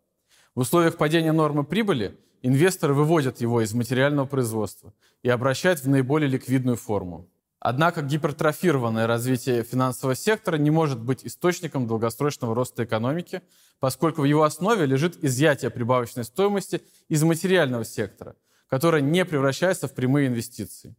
[0.56, 6.28] В условиях падения нормы прибыли инвесторы выводят его из материального производства и обращают в наиболее
[6.28, 7.28] ликвидную форму.
[7.60, 13.42] Однако гипертрофированное развитие финансового сектора не может быть источником долгосрочного роста экономики,
[13.80, 18.36] поскольку в его основе лежит изъятие прибавочной стоимости из материального сектора,
[18.68, 20.94] которое не превращается в прямые инвестиции.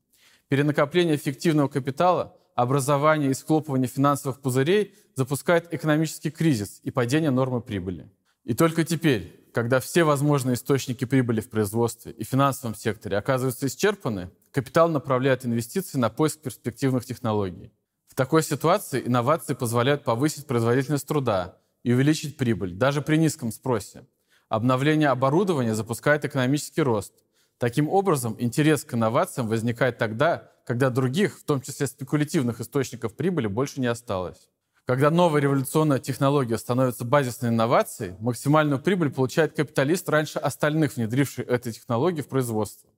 [0.49, 8.09] Перенакопление фиктивного капитала, образование и схлопывание финансовых пузырей запускает экономический кризис и падение нормы прибыли.
[8.43, 14.29] И только теперь, когда все возможные источники прибыли в производстве и финансовом секторе оказываются исчерпаны,
[14.51, 17.71] капитал направляет инвестиции на поиск перспективных технологий.
[18.07, 24.05] В такой ситуации инновации позволяют повысить производительность труда и увеличить прибыль, даже при низком спросе.
[24.49, 27.13] Обновление оборудования запускает экономический рост.
[27.59, 33.47] Таким образом, интерес к инновациям возникает тогда, когда других, в том числе спекулятивных источников прибыли,
[33.47, 34.49] больше не осталось.
[34.85, 41.71] Когда новая революционная технология становится базисной инновацией, максимальную прибыль получает капиталист раньше остальных, внедривший эту
[41.71, 42.89] технологию в производство.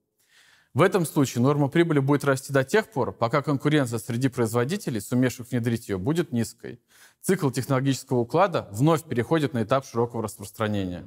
[0.74, 5.50] В этом случае норма прибыли будет расти до тех пор, пока конкуренция среди производителей, сумевших
[5.50, 6.80] внедрить ее, будет низкой.
[7.20, 11.06] Цикл технологического уклада вновь переходит на этап широкого распространения.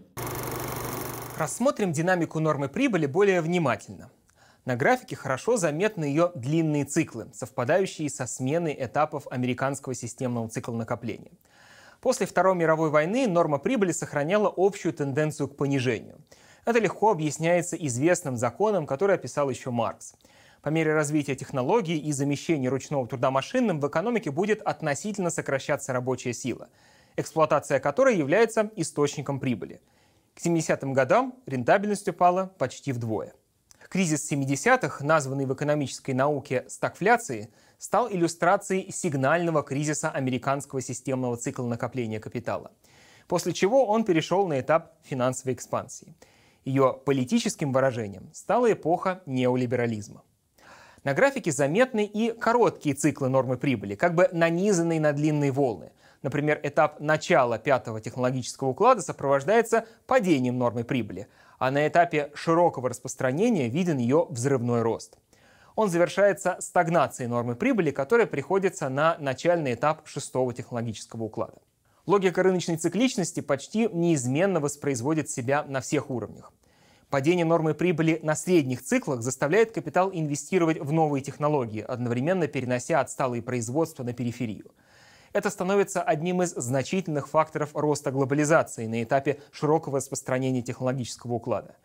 [1.36, 4.12] Рассмотрим динамику нормы прибыли более внимательно.
[4.66, 11.32] На графике хорошо заметны ее длинные циклы, совпадающие со сменой этапов американского системного цикла накопления.
[12.02, 16.20] После Второй мировой войны норма прибыли сохраняла общую тенденцию к понижению.
[16.66, 20.16] Это легко объясняется известным законом, который описал еще Маркс.
[20.64, 26.34] По мере развития технологий и замещения ручного труда машинным в экономике будет относительно сокращаться рабочая
[26.34, 26.70] сила,
[27.18, 29.80] эксплуатация которой является источником прибыли.
[30.34, 33.34] К 70-м годам рентабельность упала почти вдвое.
[33.88, 42.20] Кризис 70-х, названный в экономической науке стагфляцией, стал иллюстрацией сигнального кризиса американского системного цикла накопления
[42.20, 42.72] капитала,
[43.28, 46.16] после чего он перешел на этап финансовой экспансии.
[46.66, 50.24] Ее политическим выражением стала эпоха неолиберализма.
[51.04, 55.92] На графике заметны и короткие циклы нормы прибыли, как бы нанизанные на длинные волны.
[56.24, 61.28] Например, этап начала пятого технологического уклада сопровождается падением нормы прибыли,
[61.60, 65.20] а на этапе широкого распространения виден ее взрывной рост.
[65.76, 71.62] Он завершается стагнацией нормы прибыли, которая приходится на начальный этап шестого технологического уклада.
[72.08, 76.52] Логика рыночной цикличности почти неизменно воспроизводит себя на всех уровнях.
[77.10, 83.42] Падение нормы прибыли на средних циклах заставляет капитал инвестировать в новые технологии, одновременно перенося отсталые
[83.42, 84.72] производства на периферию.
[85.32, 91.76] Это становится одним из значительных факторов роста глобализации на этапе широкого распространения технологического уклада.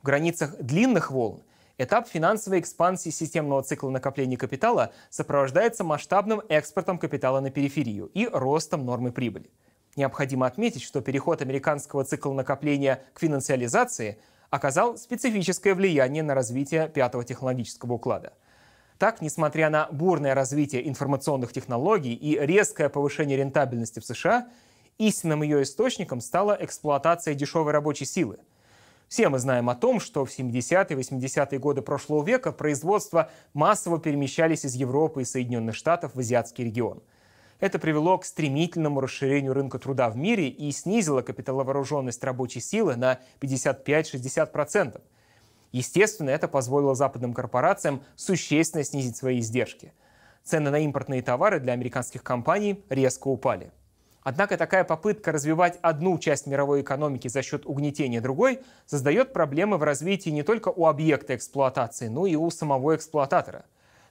[0.00, 1.42] В границах длинных волн
[1.78, 8.84] этап финансовой экспансии системного цикла накопления капитала сопровождается масштабным экспортом капитала на периферию и ростом
[8.84, 9.50] нормы прибыли.
[9.94, 14.18] Необходимо отметить, что переход американского цикла накопления к финансиализации
[14.50, 18.32] оказал специфическое влияние на развитие пятого технологического уклада–
[18.98, 24.48] так, несмотря на бурное развитие информационных технологий и резкое повышение рентабельности в США,
[24.96, 28.38] истинным ее источником стала эксплуатация дешевой рабочей силы.
[29.08, 34.64] Все мы знаем о том, что в 70-е 80-е годы прошлого века производства массово перемещались
[34.64, 37.02] из Европы и Соединенных Штатов в азиатский регион.
[37.58, 43.20] Это привело к стремительному расширению рынка труда в мире и снизило капиталовооруженность рабочей силы на
[43.40, 45.00] 55-60%.
[45.72, 49.92] Естественно, это позволило западным корпорациям существенно снизить свои издержки.
[50.44, 53.72] Цены на импортные товары для американских компаний резко упали.
[54.22, 59.82] Однако такая попытка развивать одну часть мировой экономики за счет угнетения другой создает проблемы в
[59.82, 63.64] развитии не только у объекта эксплуатации, но и у самого эксплуататора.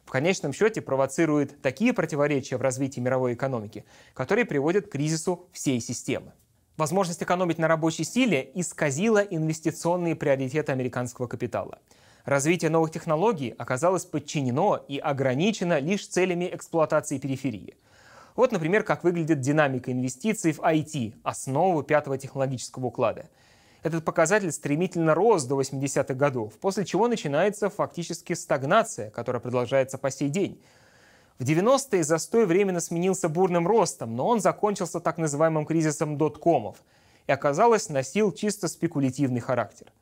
[0.06, 5.82] В конечном счете провоцирует такие противоречия в развитии мировой экономики, которые приводят к кризису всей
[5.82, 6.32] системы.
[6.78, 11.80] Возможность экономить на рабочей силе исказила инвестиционные приоритеты американского капитала.
[12.24, 17.76] Развитие новых технологий оказалось подчинено и ограничено лишь целями эксплуатации периферии.
[18.36, 23.30] Вот, например, как выглядит динамика инвестиций в IT, основу пятого технологического уклада.
[23.86, 30.10] Этот показатель стремительно рос до 80-х годов, после чего начинается фактически стагнация, которая продолжается по
[30.10, 30.60] сей день.
[31.38, 36.78] В 90-е застой временно сменился бурным ростом, но он закончился так называемым кризисом доткомов
[37.28, 39.94] и, оказалось, носил чисто спекулятивный характер.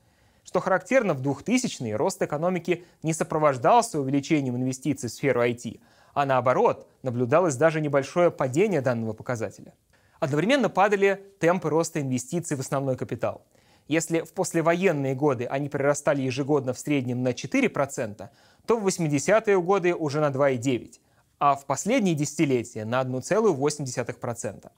[0.46, 5.82] Что характерно, в 2000-е рост экономики не сопровождался увеличением инвестиций в сферу IT,
[6.14, 9.74] а наоборот, наблюдалось даже небольшое падение данного показателя.
[10.22, 13.44] Одновременно падали темпы роста инвестиций в основной капитал.
[13.88, 18.30] Если в послевоенные годы они прирастали ежегодно в среднем на 4%,
[18.66, 21.00] то в 80-е годы уже на 2,9%
[21.46, 24.72] а в последние десятилетия на 1,8%.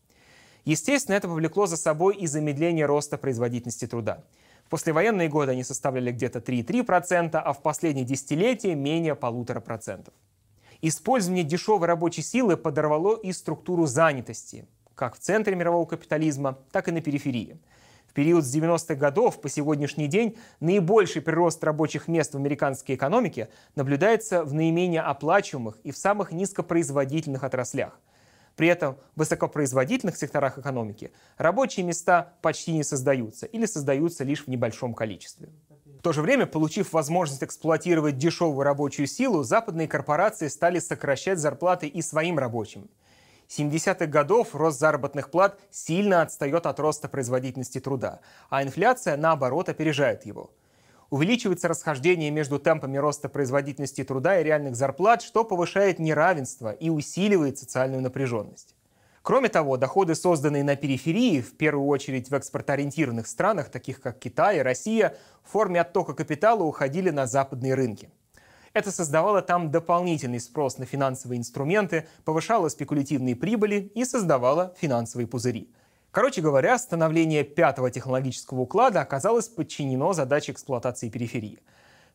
[0.63, 4.23] Естественно, это повлекло за собой и замедление роста производительности труда.
[4.65, 10.15] В послевоенные годы они составляли где-то 3,3%, а в последние десятилетия менее полутора процентов.
[10.81, 16.91] Использование дешевой рабочей силы подорвало и структуру занятости, как в центре мирового капитализма, так и
[16.91, 17.59] на периферии–
[18.16, 24.43] период с 90-х годов по сегодняшний день наибольший прирост рабочих мест в американской экономике наблюдается
[24.43, 27.99] в наименее оплачиваемых и в самых низкопроизводительных отраслях.
[28.55, 34.47] При этом в высокопроизводительных секторах экономики рабочие места почти не создаются или создаются лишь в
[34.47, 35.49] небольшом количестве.
[35.99, 41.88] В то же время, получив возможность эксплуатировать дешевую рабочую силу, западные корпорации стали сокращать зарплаты
[41.88, 42.89] и своим рабочим–
[43.49, 48.19] 70-х годов рост заработных плат сильно отстает от роста производительности труда,
[48.49, 50.51] а инфляция, наоборот, опережает его.
[51.09, 57.59] Увеличивается расхождение между темпами роста производительности труда и реальных зарплат, что повышает неравенство и усиливает
[57.59, 58.75] социальную напряженность.
[59.21, 64.59] Кроме того, доходы, созданные на периферии, в первую очередь в экспортоориентированных странах, таких как Китай
[64.59, 68.11] и Россия, в форме оттока капитала уходили на западные рынки.
[68.76, 75.71] Это создавало там дополнительный спрос на финансовые инструменты, повышало спекулятивные прибыли и создавало финансовые пузыри.
[76.11, 81.59] Короче говоря, становление пятого технологического уклада оказалось подчинено задаче эксплуатации периферии.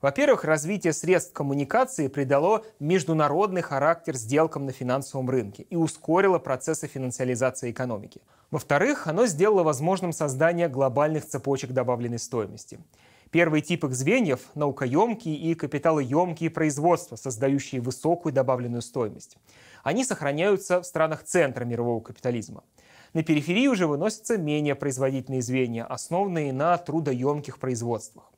[0.03, 7.71] Во-первых, развитие средств коммуникации придало международный характер сделкам на финансовом рынке и ускорило процессы финансиализации
[7.71, 8.21] экономики.
[8.51, 12.79] Во-вторых, оно сделало возможным создание глобальных цепочек добавленной стоимости–
[13.31, 19.37] Первый тип их звеньев– наукоемкие и капиталоемкие производства, создающие высокую добавленную стоимость.
[19.85, 22.65] Они сохраняются в странах центра мирового капитализма.
[23.13, 28.33] На периферии уже выносятся менее производительные звенья, основанные на трудоемких производствах.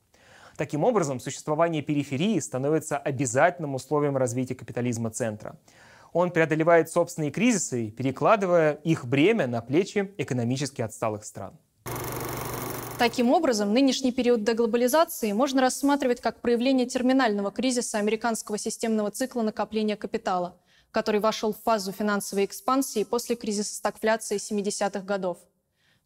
[0.59, 5.59] Таким образом, существование периферии становится обязательным условием развития капитализма центра.
[6.13, 11.59] Он преодолевает собственные кризисы, перекладывая их бремя на плечи экономически отсталых стран.
[13.03, 19.97] Таким образом, нынешний период деглобализации можно рассматривать как проявление терминального кризиса американского системного цикла накопления
[19.97, 20.57] капитала,
[20.93, 25.39] который вошел в фазу финансовой экспансии после кризиса стагфляции 70-х годов.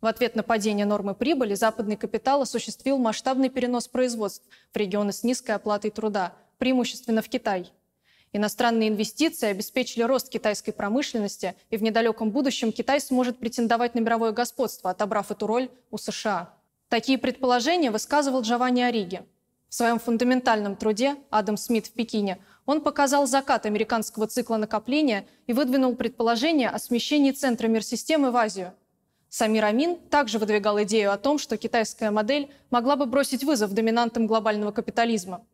[0.00, 5.22] В ответ на падение нормы прибыли западный капитал осуществил масштабный перенос производств в регионы с
[5.22, 7.70] низкой оплатой труда, преимущественно в Китай.
[8.32, 14.32] Иностранные инвестиции обеспечили рост китайской промышленности, и в недалеком будущем Китай сможет претендовать на мировое
[14.32, 16.56] господство, отобрав эту роль у США.
[16.88, 19.22] Такие предположения высказывал Джованни Ориги.
[19.68, 25.52] В своем фундаментальном труде «Адам Смит в Пекине» он показал закат американского цикла накопления и
[25.52, 28.72] выдвинул предположение о смещении центра мир-системы в Азию.
[29.28, 34.28] Самир Амин также выдвигал идею о том, что китайская модель могла бы бросить вызов доминантам
[34.28, 35.44] глобального капитализма.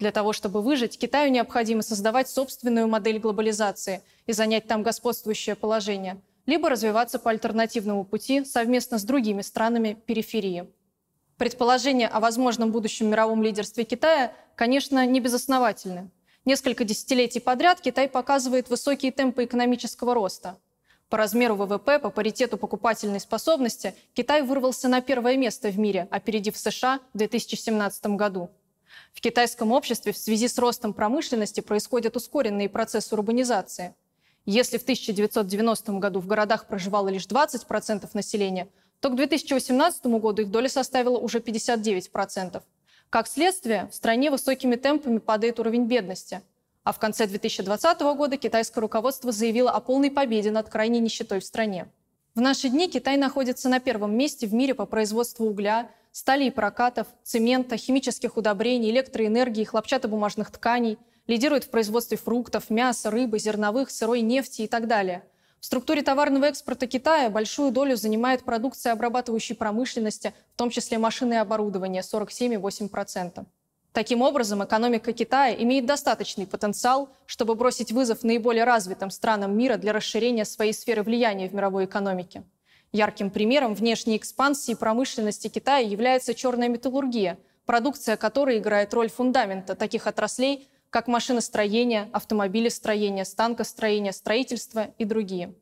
[0.00, 6.20] Для того, чтобы выжить, Китаю необходимо создавать собственную модель глобализации и занять там господствующее положение–
[6.46, 10.68] либо развиваться по альтернативному пути совместно с другими странами периферии.
[11.36, 16.10] Предположения о возможном будущем мировом лидерстве Китая, конечно, не безосновательны.
[16.44, 20.56] Несколько десятилетий подряд Китай показывает высокие темпы экономического роста.
[21.10, 26.56] По размеру ВВП, по паритету покупательной способности Китай вырвался на первое место в мире, опередив
[26.56, 28.50] США в 2017 году.
[29.12, 33.94] В китайском обществе в связи с ростом промышленности происходят ускоренные процессы урбанизации–
[34.46, 38.68] если в 1990 году в городах проживало лишь 20% населения,
[39.00, 42.62] то к 2018 году их доля составила уже 59%.
[43.10, 46.42] Как следствие, в стране высокими темпами падает уровень бедности.
[46.84, 51.44] А в конце 2020 года китайское руководство заявило о полной победе над крайней нищетой в
[51.44, 51.88] стране.
[52.36, 56.50] В наши дни Китай находится на первом месте в мире по производству угля, стали и
[56.50, 64.20] прокатов, цемента, химических удобрений, электроэнергии, хлопчатобумажных тканей– лидирует в производстве фруктов, мяса, рыбы, зерновых, сырой
[64.20, 65.24] нефти и так далее.
[65.60, 71.34] В структуре товарного экспорта Китая большую долю занимает продукция обрабатывающей промышленности, в том числе машины
[71.34, 73.44] и оборудование– 47,8%.
[73.92, 79.94] Таким образом, экономика Китая имеет достаточный потенциал, чтобы бросить вызов наиболее развитым странам мира для
[79.94, 82.42] расширения своей сферы влияния в мировой экономике.
[82.92, 90.06] Ярким примером внешней экспансии промышленности Китая является черная металлургия, продукция которой играет роль фундамента таких
[90.06, 95.52] отраслей, как машиностроение, автомобилестроение, станкостроение, строительство и другие.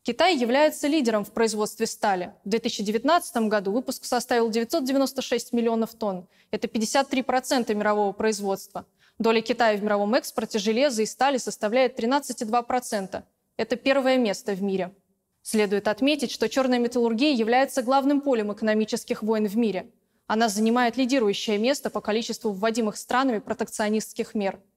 [0.00, 2.32] Китай является лидером в производстве стали.
[2.46, 6.26] В 2019 году выпуск составил 996 миллионов тонн.
[6.50, 8.86] Это 53% мирового производства.
[9.18, 13.22] Доля Китая в мировом экспорте железа и стали составляет 13,2%.
[13.58, 14.94] Это первое место в мире.
[15.42, 19.90] Следует отметить, что черная металлургия является главным полем экономических войн в мире.
[20.26, 24.58] Она занимает лидирующее место по количеству вводимых странами протекционистских мер–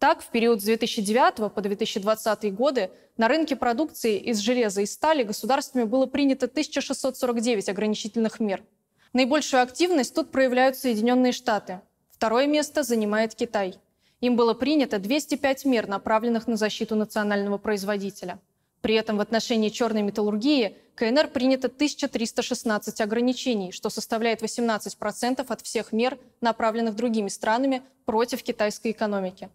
[0.00, 5.24] так, в период с 2009 по 2020 годы на рынке продукции из железа и стали
[5.24, 8.64] государствами было принято 1649 ограничительных мер.
[9.12, 11.82] Наибольшую активность тут проявляют Соединенные Штаты.
[12.10, 13.74] Второе место занимает Китай.
[14.22, 18.40] Им было принято 205 мер, направленных на защиту национального производителя.
[18.80, 25.92] При этом в отношении черной металлургии КНР принято 1316 ограничений, что составляет 18% от всех
[25.92, 29.50] мер, направленных другими странами против китайской экономики.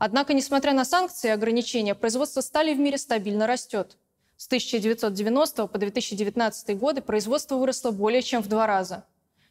[0.00, 3.98] Однако, несмотря на санкции и ограничения, производство стали в мире стабильно растет.
[4.38, 9.04] С 1990 по 2019 годы производство выросло более чем в два раза.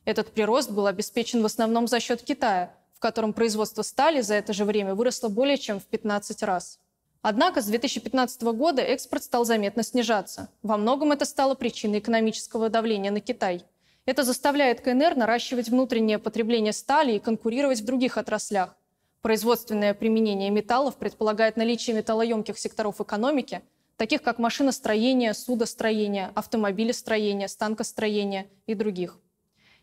[0.05, 4.51] Этот прирост был обеспечен в основном за счет Китая, в котором производство стали за это
[4.53, 6.79] же время выросло более чем в 15 раз.
[7.21, 10.49] Однако с 2015 года экспорт стал заметно снижаться.
[10.63, 13.65] Во многом это стало причиной экономического давления на Китай.
[14.07, 18.75] Это заставляет КНР наращивать внутреннее потребление стали и конкурировать в других отраслях,
[19.21, 23.61] Производственное применение металлов предполагает наличие металлоемких секторов экономики,
[23.97, 29.19] таких как машиностроение, судостроение, автомобилестроение, станкостроение и других.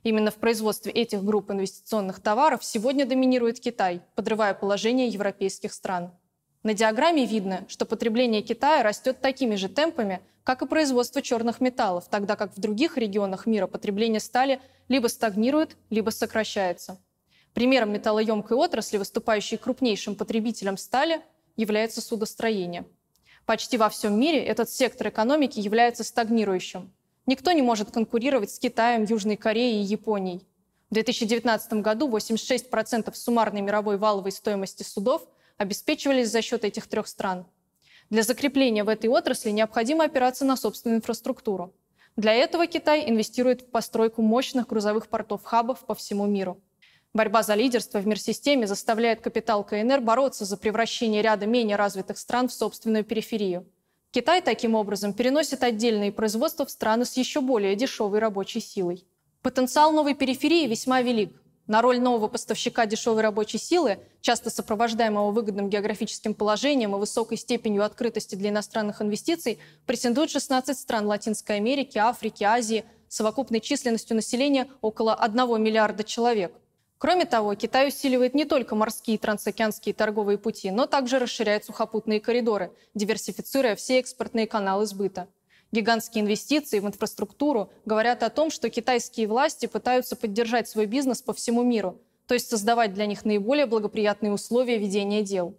[0.03, 6.12] Именно в производстве этих групп инвестиционных товаров сегодня доминирует Китай, подрывая положение европейских стран.
[6.62, 12.09] На диаграмме видно, что потребление Китая растет такими же темпами, как и производство черных металлов,
[12.09, 16.99] тогда как в других регионах мира потребление стали либо стагнирует, либо сокращается.
[17.57, 21.22] Примером металлоемкой отрасли, выступающей крупнейшим потребителем стали,
[21.57, 22.84] является судостроение.
[23.46, 26.92] Почти во всем мире этот сектор экономики является стагнирующим.
[27.24, 30.46] Никто не может конкурировать с Китаем, Южной Кореей и Японией.
[30.90, 35.26] В 2019 году 86% суммарной мировой валовой стоимости судов
[35.57, 37.46] обеспечивались за счет этих трех стран.
[38.11, 41.72] Для закрепления в этой отрасли необходимо опираться на собственную инфраструктуру.
[42.16, 46.61] Для этого Китай инвестирует в постройку мощных грузовых портов-хабов по всему миру.
[47.17, 52.49] Борьба за лидерство в мир-системе заставляет капитал КНР бороться за превращение ряда менее развитых стран
[52.49, 53.67] в собственную периферию.
[54.11, 59.07] Китай таким образом переносит отдельные производства в страны с еще более дешевой рабочей силой.
[59.41, 61.33] Потенциал новой периферии весьма велик.
[61.67, 67.83] На роль нового поставщика дешевой рабочей силы, часто сопровождаемого выгодным географическим положением и высокой степенью
[67.83, 75.14] открытости для иностранных инвестиций, претендуют 16 стран Латинской Америки, Африки, Азии совокупной численностью населения около
[75.14, 76.53] 1 миллиарда человек.
[76.99, 82.20] Кроме того, Китай усиливает не только морские и трансокеанские торговые пути, но также расширяет сухопутные
[82.20, 85.28] коридоры, диверсифицируя все экспортные каналы сбыта.
[85.72, 91.34] Гигантские инвестиции в инфраструктуру говорят о том, что китайские власти пытаются поддержать свой бизнес по
[91.34, 95.55] всему миру, то есть создавать для них наиболее благоприятные условия ведения дел.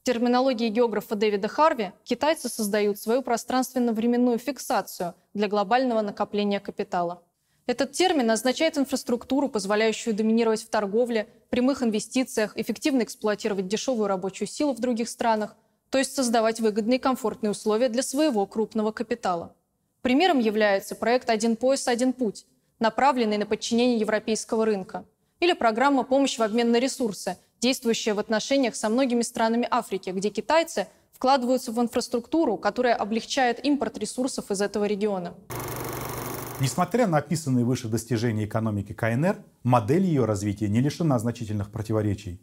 [0.00, 7.22] В терминологии географа Дэвида Харви китайцы создают свою пространственно-временную фиксацию для глобального накопления капитала.
[7.68, 14.72] Этот термин означает инфраструктуру, позволяющую доминировать в торговле, прямых инвестициях, эффективно эксплуатировать дешевую рабочую силу
[14.72, 15.56] в других странах–
[15.90, 19.54] то есть создавать выгодные и комфортные условия для своего крупного капитала.
[20.02, 22.46] Примером является проект «Один пояс, один путь»,
[22.78, 25.04] направленный на подчинение европейского рынка,
[25.40, 30.30] или программа «Помощь в обмен на ресурсы», действующая в отношениях со многими странами Африки, где
[30.30, 35.34] китайцы вкладываются в инфраструктуру, которая облегчает импорт ресурсов из этого региона.
[36.60, 42.40] Несмотря на описанные выше достижения экономики КНР, модель ее развития не лишена значительных противоречий.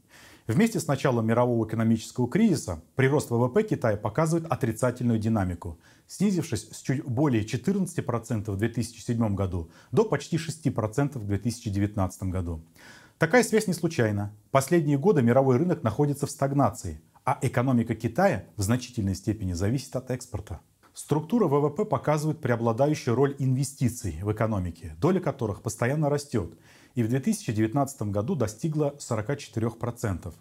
[0.48, 7.04] Вместе с началом мирового экономического кризиса прирост ВВП Китая показывает отрицательную динамику, снизившись с чуть
[7.04, 12.64] более 14% в 2007 году до почти 6% в 2019 году.
[13.18, 14.34] Такая связь не случайна.
[14.52, 20.10] Последние годы мировой рынок находится в стагнации, а экономика Китая в значительной степени зависит от
[20.10, 20.62] экспорта.
[20.96, 26.58] Структура ВВП показывает преобладающую роль инвестиций в экономике, доля которых постоянно растет
[26.94, 30.34] и в 2019 году достигла 44%.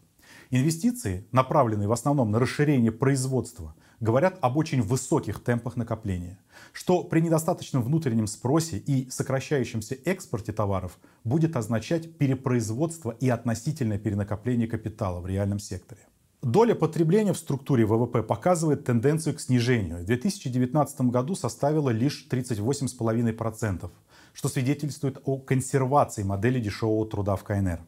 [0.50, 6.38] Инвестиции, направленные в основном на расширение производства, говорят об очень высоких темпах накопления,
[6.72, 14.68] что при недостаточном внутреннем спросе и сокращающемся экспорте товаров будет означать перепроизводство и относительное перенакопление
[14.68, 16.06] капитала в реальном секторе.
[16.44, 20.00] Доля потребления в структуре ВВП показывает тенденцию к снижению.
[20.00, 23.90] В 2019 году составила лишь 38,5%,
[24.34, 27.80] что свидетельствует о консервации модели дешевого труда в КНР.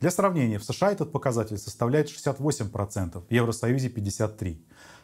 [0.00, 4.56] Для сравнения, в США этот показатель составляет 68%, в Евросоюзе 53%.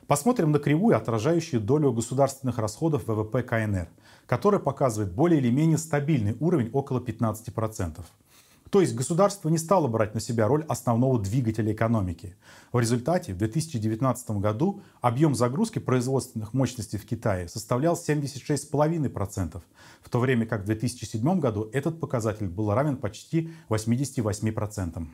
[0.07, 3.91] Посмотрим на кривую, отражающую долю государственных расходов ВВП КНР,
[4.25, 8.01] которая показывает более или менее стабильный уровень около 15%.
[8.71, 12.37] То есть государство не стало брать на себя роль основного двигателя экономики.
[12.73, 19.63] В результате в 2019 году объем загрузки производственных мощностей в Китае составлял 76,5%,
[20.03, 25.07] в то время как в 2007 году этот показатель был равен почти 88%.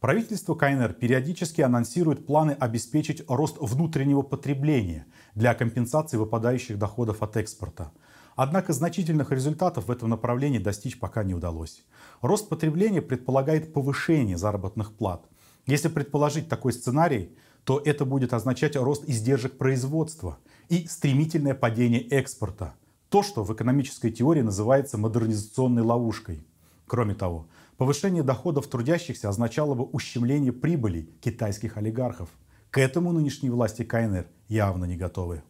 [0.00, 7.92] Правительство КНР периодически анонсирует планы обеспечить рост внутреннего потребления для компенсации выпадающих доходов от экспорта–
[8.36, 11.82] Однако значительных результатов в этом направлении достичь пока не удалось.
[12.20, 15.24] Рост потребления предполагает повышение заработных плат.
[15.66, 17.34] Если предположить такой сценарий,
[17.64, 22.74] то это будет означать рост издержек производства и стремительное падение экспорта.
[23.08, 26.46] То, что в экономической теории называется модернизационной ловушкой.
[26.86, 32.28] Кроме того, повышение доходов трудящихся означало бы ущемление прибыли китайских олигархов.
[32.70, 35.42] К этому нынешние власти КНР явно не готовы.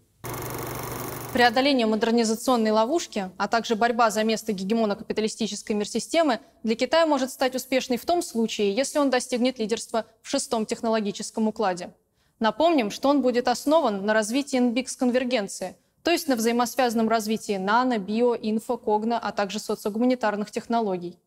[1.37, 7.55] Преодоление модернизационной ловушки, а также борьба за место гегемона капиталистической мир-системы для Китая может стать
[7.55, 11.91] успешной в том случае, если он достигнет лидерства в шестом технологическом укладе.
[12.39, 18.33] Напомним, что он будет основан на развитии NBIX-конвергенции, то есть на взаимосвязанном развитии нано, био,
[18.33, 21.19] инфо, когно, а также социогуманитарных технологий.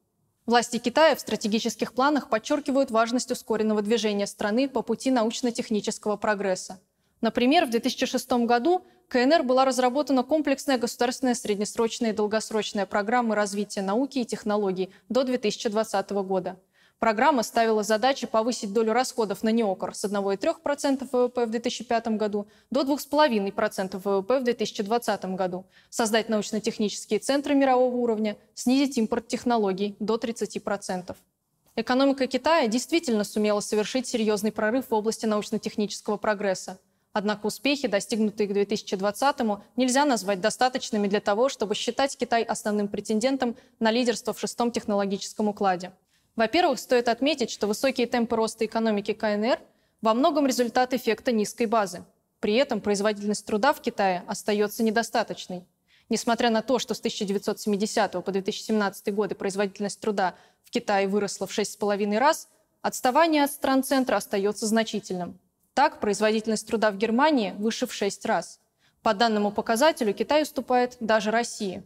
[0.47, 6.80] Власти Китая в стратегических планах подчеркивают важность ускоренного движения страны по пути научно-технического прогресса.
[7.22, 14.20] Например, в 2006 году КНР была разработана комплексная государственная среднесрочная и долгосрочная программа развития науки
[14.20, 16.60] и технологий до 2020 года.
[16.99, 22.82] Программа ставила задачи повысить долю расходов на неокр с 1,3% ВВП в 2005 году до
[22.82, 31.16] 2,5% ВВП в 2020 году, создать научно-технические центры мирового уровня, снизить импорт технологий до 30%.
[31.76, 36.78] Экономика Китая действительно сумела совершить серьезный прорыв в области научно-технического прогресса.
[37.12, 43.55] Однако успехи, достигнутые к 2020-му, нельзя назвать достаточными для того, чтобы считать Китай основным претендентом
[43.80, 45.91] на лидерство в шестом технологическом укладе.
[46.36, 49.60] Во-первых, стоит отметить, что высокие темпы роста экономики КНР
[50.01, 52.03] во многом результат эффекта низкой базы.
[52.39, 55.66] При этом производительность труда в Китае остается недостаточной.
[56.10, 61.57] Несмотря на то, что с 1970 по 2017 годы производительность труда в Китае выросла в
[61.57, 62.47] 6,5 раз,
[62.82, 65.38] отставание от стран центра остается значительным.
[65.74, 68.60] Так, производительность труда в Германии выше в 6 раз.
[69.02, 71.84] По данному показателю Китай уступает даже России.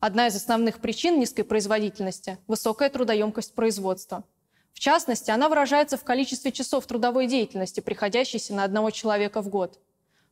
[0.00, 4.24] Одна из основных причин низкой производительности– высокая трудоемкость производства.
[4.72, 9.80] В частности, она выражается в количестве часов трудовой деятельности, приходящейся на одного человека в год.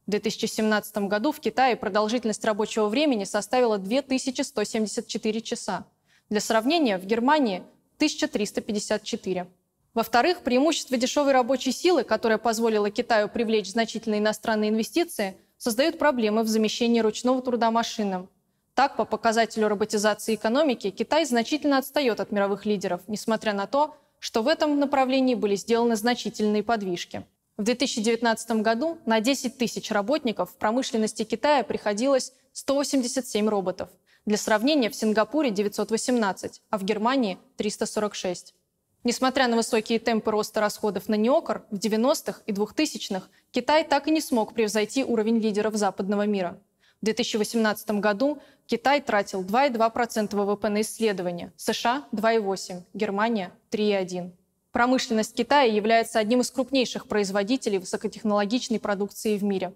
[0.06, 5.86] В 2017 году в Китае продолжительность рабочего времени составила 2174 часа.
[6.30, 7.64] Для сравнения, в Германии–
[7.96, 9.46] 1354.
[9.96, 16.48] Во-вторых, преимущество дешевой рабочей силы, которое позволило Китаю привлечь значительные иностранные инвестиции, создает проблемы в
[16.48, 18.28] замещении ручного труда машинам.
[18.74, 24.42] Так, по показателю роботизации экономики, Китай значительно отстает от мировых лидеров, несмотря на то, что
[24.42, 27.24] в этом направлении были сделаны значительные подвижки.
[27.56, 33.88] В 2019 году на 10 тысяч работников в промышленности Китая приходилось 187 роботов.
[34.26, 38.52] Для сравнения, в Сингапуре 918, а в Германии 346.
[39.04, 44.10] Несмотря на высокие темпы роста расходов на неокр, в 90-х и 2000-х Китай так и
[44.10, 46.60] не смог превзойти уровень лидеров западного мира.
[47.00, 54.32] В 2018 году Китай тратил 2,2% ВВП на исследования, США– 2,8%, Германия– 3,1%.
[54.72, 59.72] Промышленность Китая является одним из крупнейших производителей высокотехнологичной продукции в мире.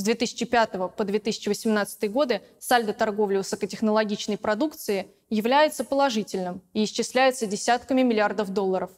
[0.00, 8.48] С 2005 по 2018 годы сальдо торговли высокотехнологичной продукции является положительным и исчисляется десятками миллиардов
[8.48, 8.90] долларов.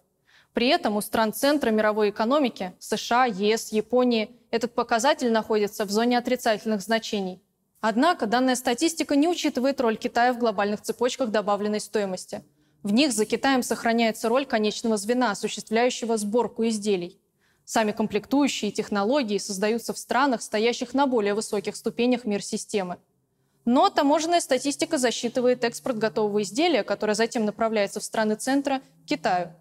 [0.52, 6.18] При этом у стран центра мировой экономики– США, ЕС, Японии– этот показатель находится в зоне
[6.18, 7.42] отрицательных значений.
[7.80, 12.44] Однако данная статистика не учитывает роль Китая в глобальных цепочках добавленной стоимости–
[12.82, 17.20] в них за Китаем сохраняется роль конечного звена, осуществляющего сборку изделий.
[17.64, 22.98] Сами комплектующие и технологии создаются в странах, стоящих на более высоких ступенях мир-системы.
[23.64, 29.52] Но таможенная статистика засчитывает экспорт готового изделия, которое затем направляется в страны центра, Китаю.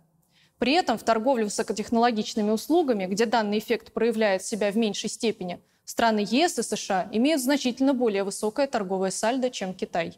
[0.57, 6.25] При этом в торговле высокотехнологичными услугами, где данный эффект проявляет себя в меньшей степени, страны
[6.27, 10.17] ЕС и США имеют значительно более высокое торговое сальдо, чем Китай.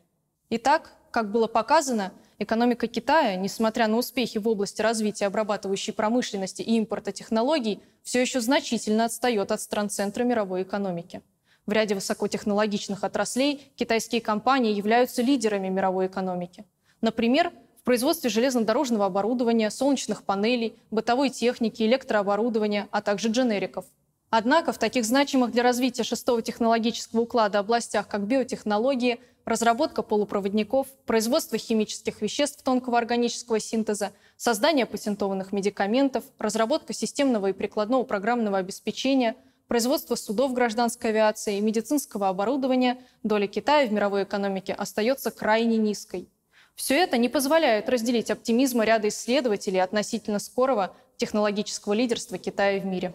[0.50, 6.76] Итак, как было показано, Экономика Китая, несмотря на успехи в области развития обрабатывающей промышленности и
[6.78, 11.22] импорта технологий, все еще значительно отстает от стран центра мировой экономики.
[11.66, 16.66] В ряде высокотехнологичных отраслей китайские компании являются лидерами мировой экономики.
[16.99, 23.86] Например, в производстве железнодорожного оборудования, солнечных панелей, бытовой техники, электрооборудования, а также дженериков–
[24.36, 31.60] Однако в таких значимых для развития шестого технологического уклада областях, как биотехнологии, разработка полупроводников, производство
[31.60, 39.36] химических веществ тонкого органического синтеза, создание патентованных медикаментов, разработка системного и прикладного программного обеспечения,
[39.68, 46.28] производство судов гражданской авиации и медицинского оборудования, доля Китая в мировой экономике остается крайне низкой.
[46.74, 53.14] Все это не позволяет разделить оптимизма ряда исследователей относительно скорого технологического лидерства Китая в мире.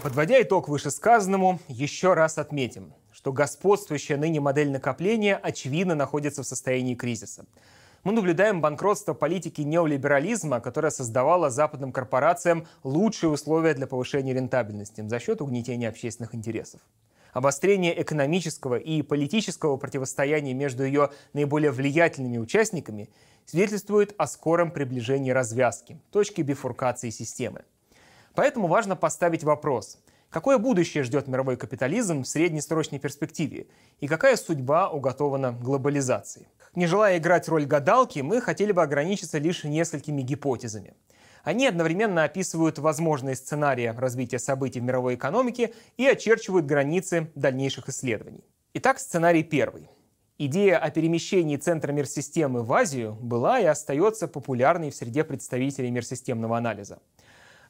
[0.00, 6.94] Подводя итог вышесказанному, еще раз отметим, что господствующая ныне модель накопления очевидно находится в состоянии
[6.94, 7.46] кризиса.
[8.04, 15.18] Мы наблюдаем банкротство политики неолиберализма, которая создавала западным корпорациям лучшие условия для повышения рентабельности за
[15.18, 16.80] счет угнетения общественных интересов.
[17.32, 23.10] Обострение экономического и политического противостояния между ее наиболее влиятельными участниками
[23.46, 27.64] свидетельствует о скором приближении развязки, точки бифуркации системы.
[28.38, 29.98] Поэтому важно поставить вопрос,
[30.30, 33.66] какое будущее ждет мировой капитализм в среднесрочной перспективе
[33.98, 36.46] и какая судьба уготована глобализации.
[36.76, 40.94] Не желая играть роль гадалки, мы хотели бы ограничиться лишь несколькими гипотезами.
[41.42, 48.44] Они одновременно описывают возможные сценарии развития событий в мировой экономике и очерчивают границы дальнейших исследований.
[48.72, 49.90] Итак, сценарий первый.
[50.40, 56.56] Идея о перемещении центра мир-системы в Азию была и остается популярной в среде представителей мир-системного
[56.56, 57.00] анализа.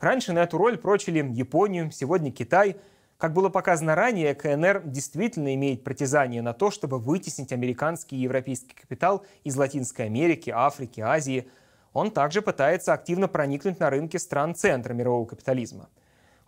[0.00, 2.76] Раньше на эту роль прочили Японию, сегодня Китай.
[3.16, 8.74] Как было показано ранее, КНР действительно имеет притязание на то, чтобы вытеснить американский и европейский
[8.74, 11.48] капитал из Латинской Америки, Африки, Азии.
[11.92, 15.88] Он также пытается активно проникнуть на рынки стран центра мирового капитализма.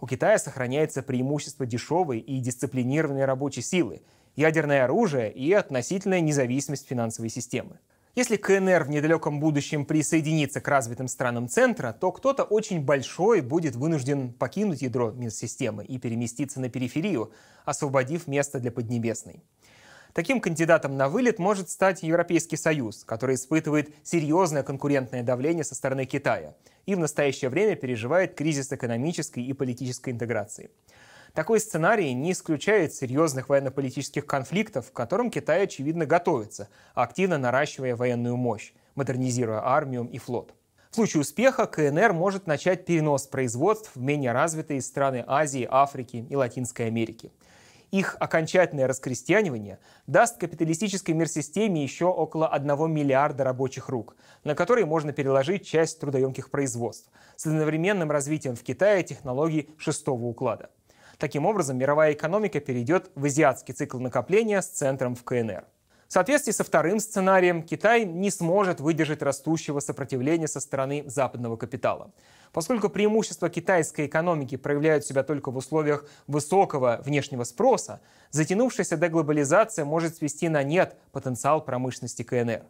[0.01, 4.03] У Китая сохраняется преимущество дешевой и дисциплинированной рабочей силы,
[4.37, 7.81] ядерное оружие и относительная независимость финансовой системы.
[8.17, 13.77] Если КНР в недалеком будущем присоединится к развитым странам центра, то кто-то очень большой будет
[13.77, 17.33] вынужден покинуть ядро системы и переместиться на периферию,
[17.65, 19.45] освободив место для Поднебесной.
[20.13, 26.05] Таким кандидатом на вылет может стать Европейский Союз, который испытывает серьезное конкурентное давление со стороны
[26.05, 26.57] Китая
[26.87, 30.71] и в настоящее время переживает кризис экономической и политической интеграции.
[31.35, 38.37] Такой сценарий не исключает серьезных военно-политических конфликтов, к которым Китай, очевидно, готовится, активно наращивая военную
[38.37, 40.55] мощь, модернизируя армию и флот.
[40.91, 46.35] В случае успеха КНР может начать перенос производств в менее развитые страны Азии, Африки и
[46.35, 47.31] Латинской Америки.
[47.93, 49.79] Их окончательное раскрестьянивание
[50.09, 56.51] даст капиталистической мир-системе еще около 1 миллиарда рабочих рук, на которые можно переложить часть трудоемких
[56.51, 60.71] производств, с одновременным развитием в Китае технологий шестого уклада.
[61.21, 65.67] Таким образом, мировая экономика перейдет в азиатский цикл накопления с центром в КНР.
[66.09, 72.11] В соответствии со вторым сценарием, Китай не сможет выдержать растущего сопротивления со стороны западного капитала.
[72.53, 78.01] Поскольку преимущества китайской экономики проявляют себя только в условиях высокого внешнего спроса,
[78.31, 82.63] затянувшаяся деглобализация может свести на нет потенциал промышленности КНР.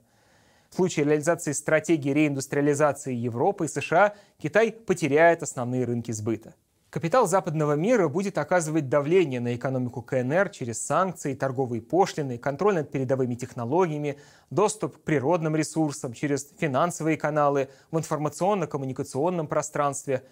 [0.71, 6.55] В случае реализации стратегии реиндустриализации Европы и США Китай потеряет основные рынки сбыта.
[6.91, 12.91] Капитал западного мира будет оказывать давление на экономику КНР через санкции, торговые пошлины, контроль над
[12.91, 14.19] передовыми технологиями,
[14.51, 20.25] доступ к природным ресурсам через финансовые каналы в информационно-коммуникационном пространстве.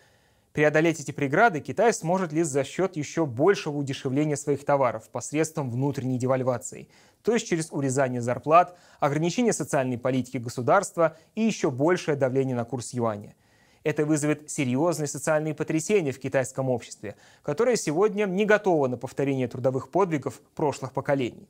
[0.53, 6.19] Преодолеть эти преграды Китай сможет лишь за счет еще большего удешевления своих товаров посредством внутренней
[6.19, 6.89] девальвации,
[7.23, 12.95] то есть через урезание зарплат, ограничение социальной политики государства и еще большее давление на курс
[12.95, 13.37] юаня–
[13.85, 19.91] это вызовет серьезные социальные потрясения в китайском обществе, которое сегодня не готово на повторение трудовых
[19.91, 21.49] подвигов прошлых поколений.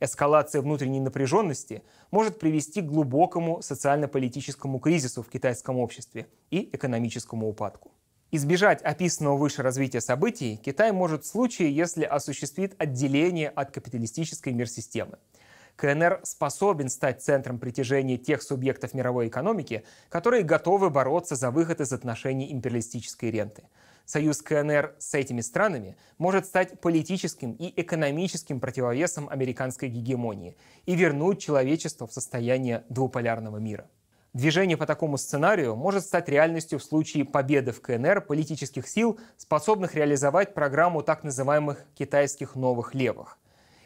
[0.00, 7.92] Эскалация внутренней напряженности может привести к глубокому социально-политическому кризису в китайском обществе и экономическому упадку.
[8.30, 15.18] Избежать описанного выше развития событий Китай может в случае, если осуществит отделение от капиталистической мир-системы.
[15.76, 21.92] КНР способен стать центром притяжения тех субъектов мировой экономики, которые готовы бороться за выход из
[21.92, 23.64] отношений империалистической ренты.
[24.04, 31.40] Союз КНР с этими странами может стать политическим и экономическим противовесом американской гегемонии и вернуть
[31.40, 33.88] человечество в состояние двуполярного мира.
[34.34, 39.94] Движение по такому сценарию может стать реальностью в случае победы в КНР политических сил, способных
[39.94, 43.38] реализовать программу так называемых китайских новых левых.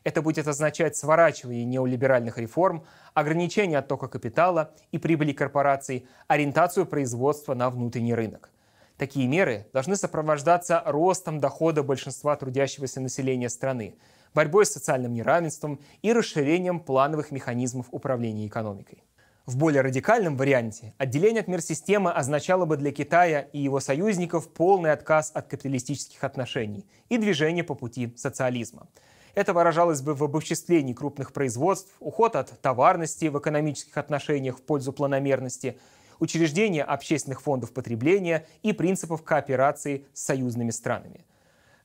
[0.08, 7.68] Это будет означать сворачивание неолиберальных реформ, ограничение оттока капитала и прибыли корпораций, ориентацию производства на
[7.68, 8.48] внутренний рынок.
[8.96, 13.96] Такие меры должны сопровождаться ростом дохода большинства трудящегося населения страны,
[14.32, 19.04] борьбой с социальным неравенством и расширением плановых механизмов управления экономикой.
[19.44, 24.90] В более радикальном варианте отделение от мир-системы означало бы для Китая и его союзников полный
[24.90, 28.88] отказ от капиталистических отношений и движение по пути социализма–
[29.34, 34.92] это выражалось бы в обобществлении крупных производств, уход от товарности в экономических отношениях в пользу
[34.92, 35.78] планомерности,
[36.20, 41.24] учреждение общественных фондов потребления и принципов кооперации с союзными странами.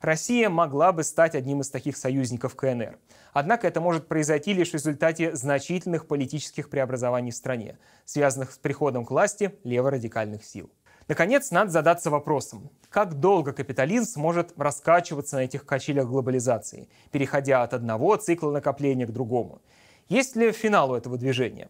[0.00, 2.98] Россия могла бы стать одним из таких союзников КНР.
[3.32, 9.06] Однако это может произойти лишь в результате значительных политических преобразований в стране, связанных с приходом
[9.06, 10.70] к власти леворадикальных сил.
[11.06, 17.74] Наконец, надо задаться вопросом, как долго капитализм сможет раскачиваться на этих качелях глобализации, переходя от
[17.74, 19.60] одного цикла накопления к другому.
[20.08, 21.68] Есть ли финал у этого движения?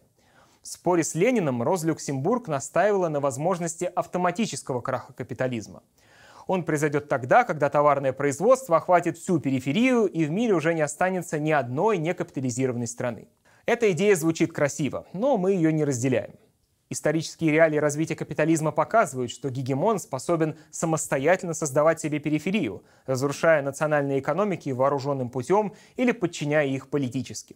[0.61, 5.83] В споре с Лениным Роза Люксембург настаивала на возможности автоматического краха капитализма.
[6.47, 11.39] Он произойдет тогда, когда товарное производство охватит всю периферию и в мире уже не останется
[11.39, 13.27] ни одной некапитализированной страны.
[13.65, 16.35] Эта идея звучит красиво, но мы ее не разделяем.
[16.91, 24.69] Исторические реалии развития капитализма показывают, что гегемон способен самостоятельно создавать себе периферию, разрушая национальные экономики
[24.69, 27.55] вооруженным путем или подчиняя их политически.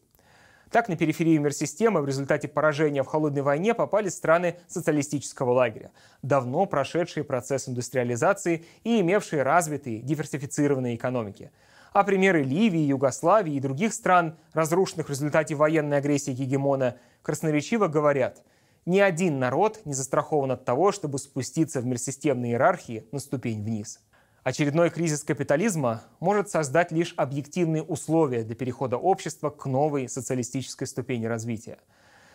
[0.72, 5.92] Так, на периферию мир-системы в результате поражения в холодной войне попали страны социалистического лагеря,
[6.24, 11.52] давно прошедшие процесс индустриализации и имевшие развитые диверсифицированные экономики.
[11.94, 18.42] А примеры Ливии, Югославии и других стран, разрушенных в результате военной агрессии гегемона, красноречиво говорят–
[18.90, 24.00] ни один народ не застрахован от того, чтобы спуститься в мирсистемной иерархии на ступень вниз.
[24.44, 31.28] Очередной кризис капитализма может создать лишь объективные условия для перехода общества к новой социалистической ступени
[31.28, 31.78] развития.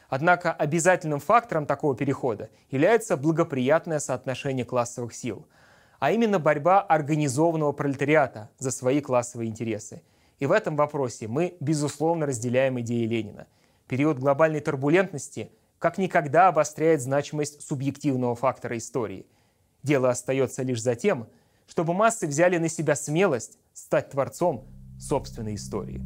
[0.09, 5.49] Однако обязательным фактором такого перехода является благоприятное соотношение классовых сил,
[5.99, 10.03] а именно борьба организованного пролетариата за свои классовые интересы.
[10.39, 13.49] И в этом вопросе мы, безусловно, разделяем идеи Ленина.
[13.89, 15.51] Период глобальной турбулентности–
[15.85, 19.27] как никогда обостряет значимость субъективного фактора истории.
[19.83, 21.27] Дело остается лишь за тем,
[21.67, 24.67] чтобы массы взяли на себя смелость стать творцом
[24.99, 26.01] собственной истории.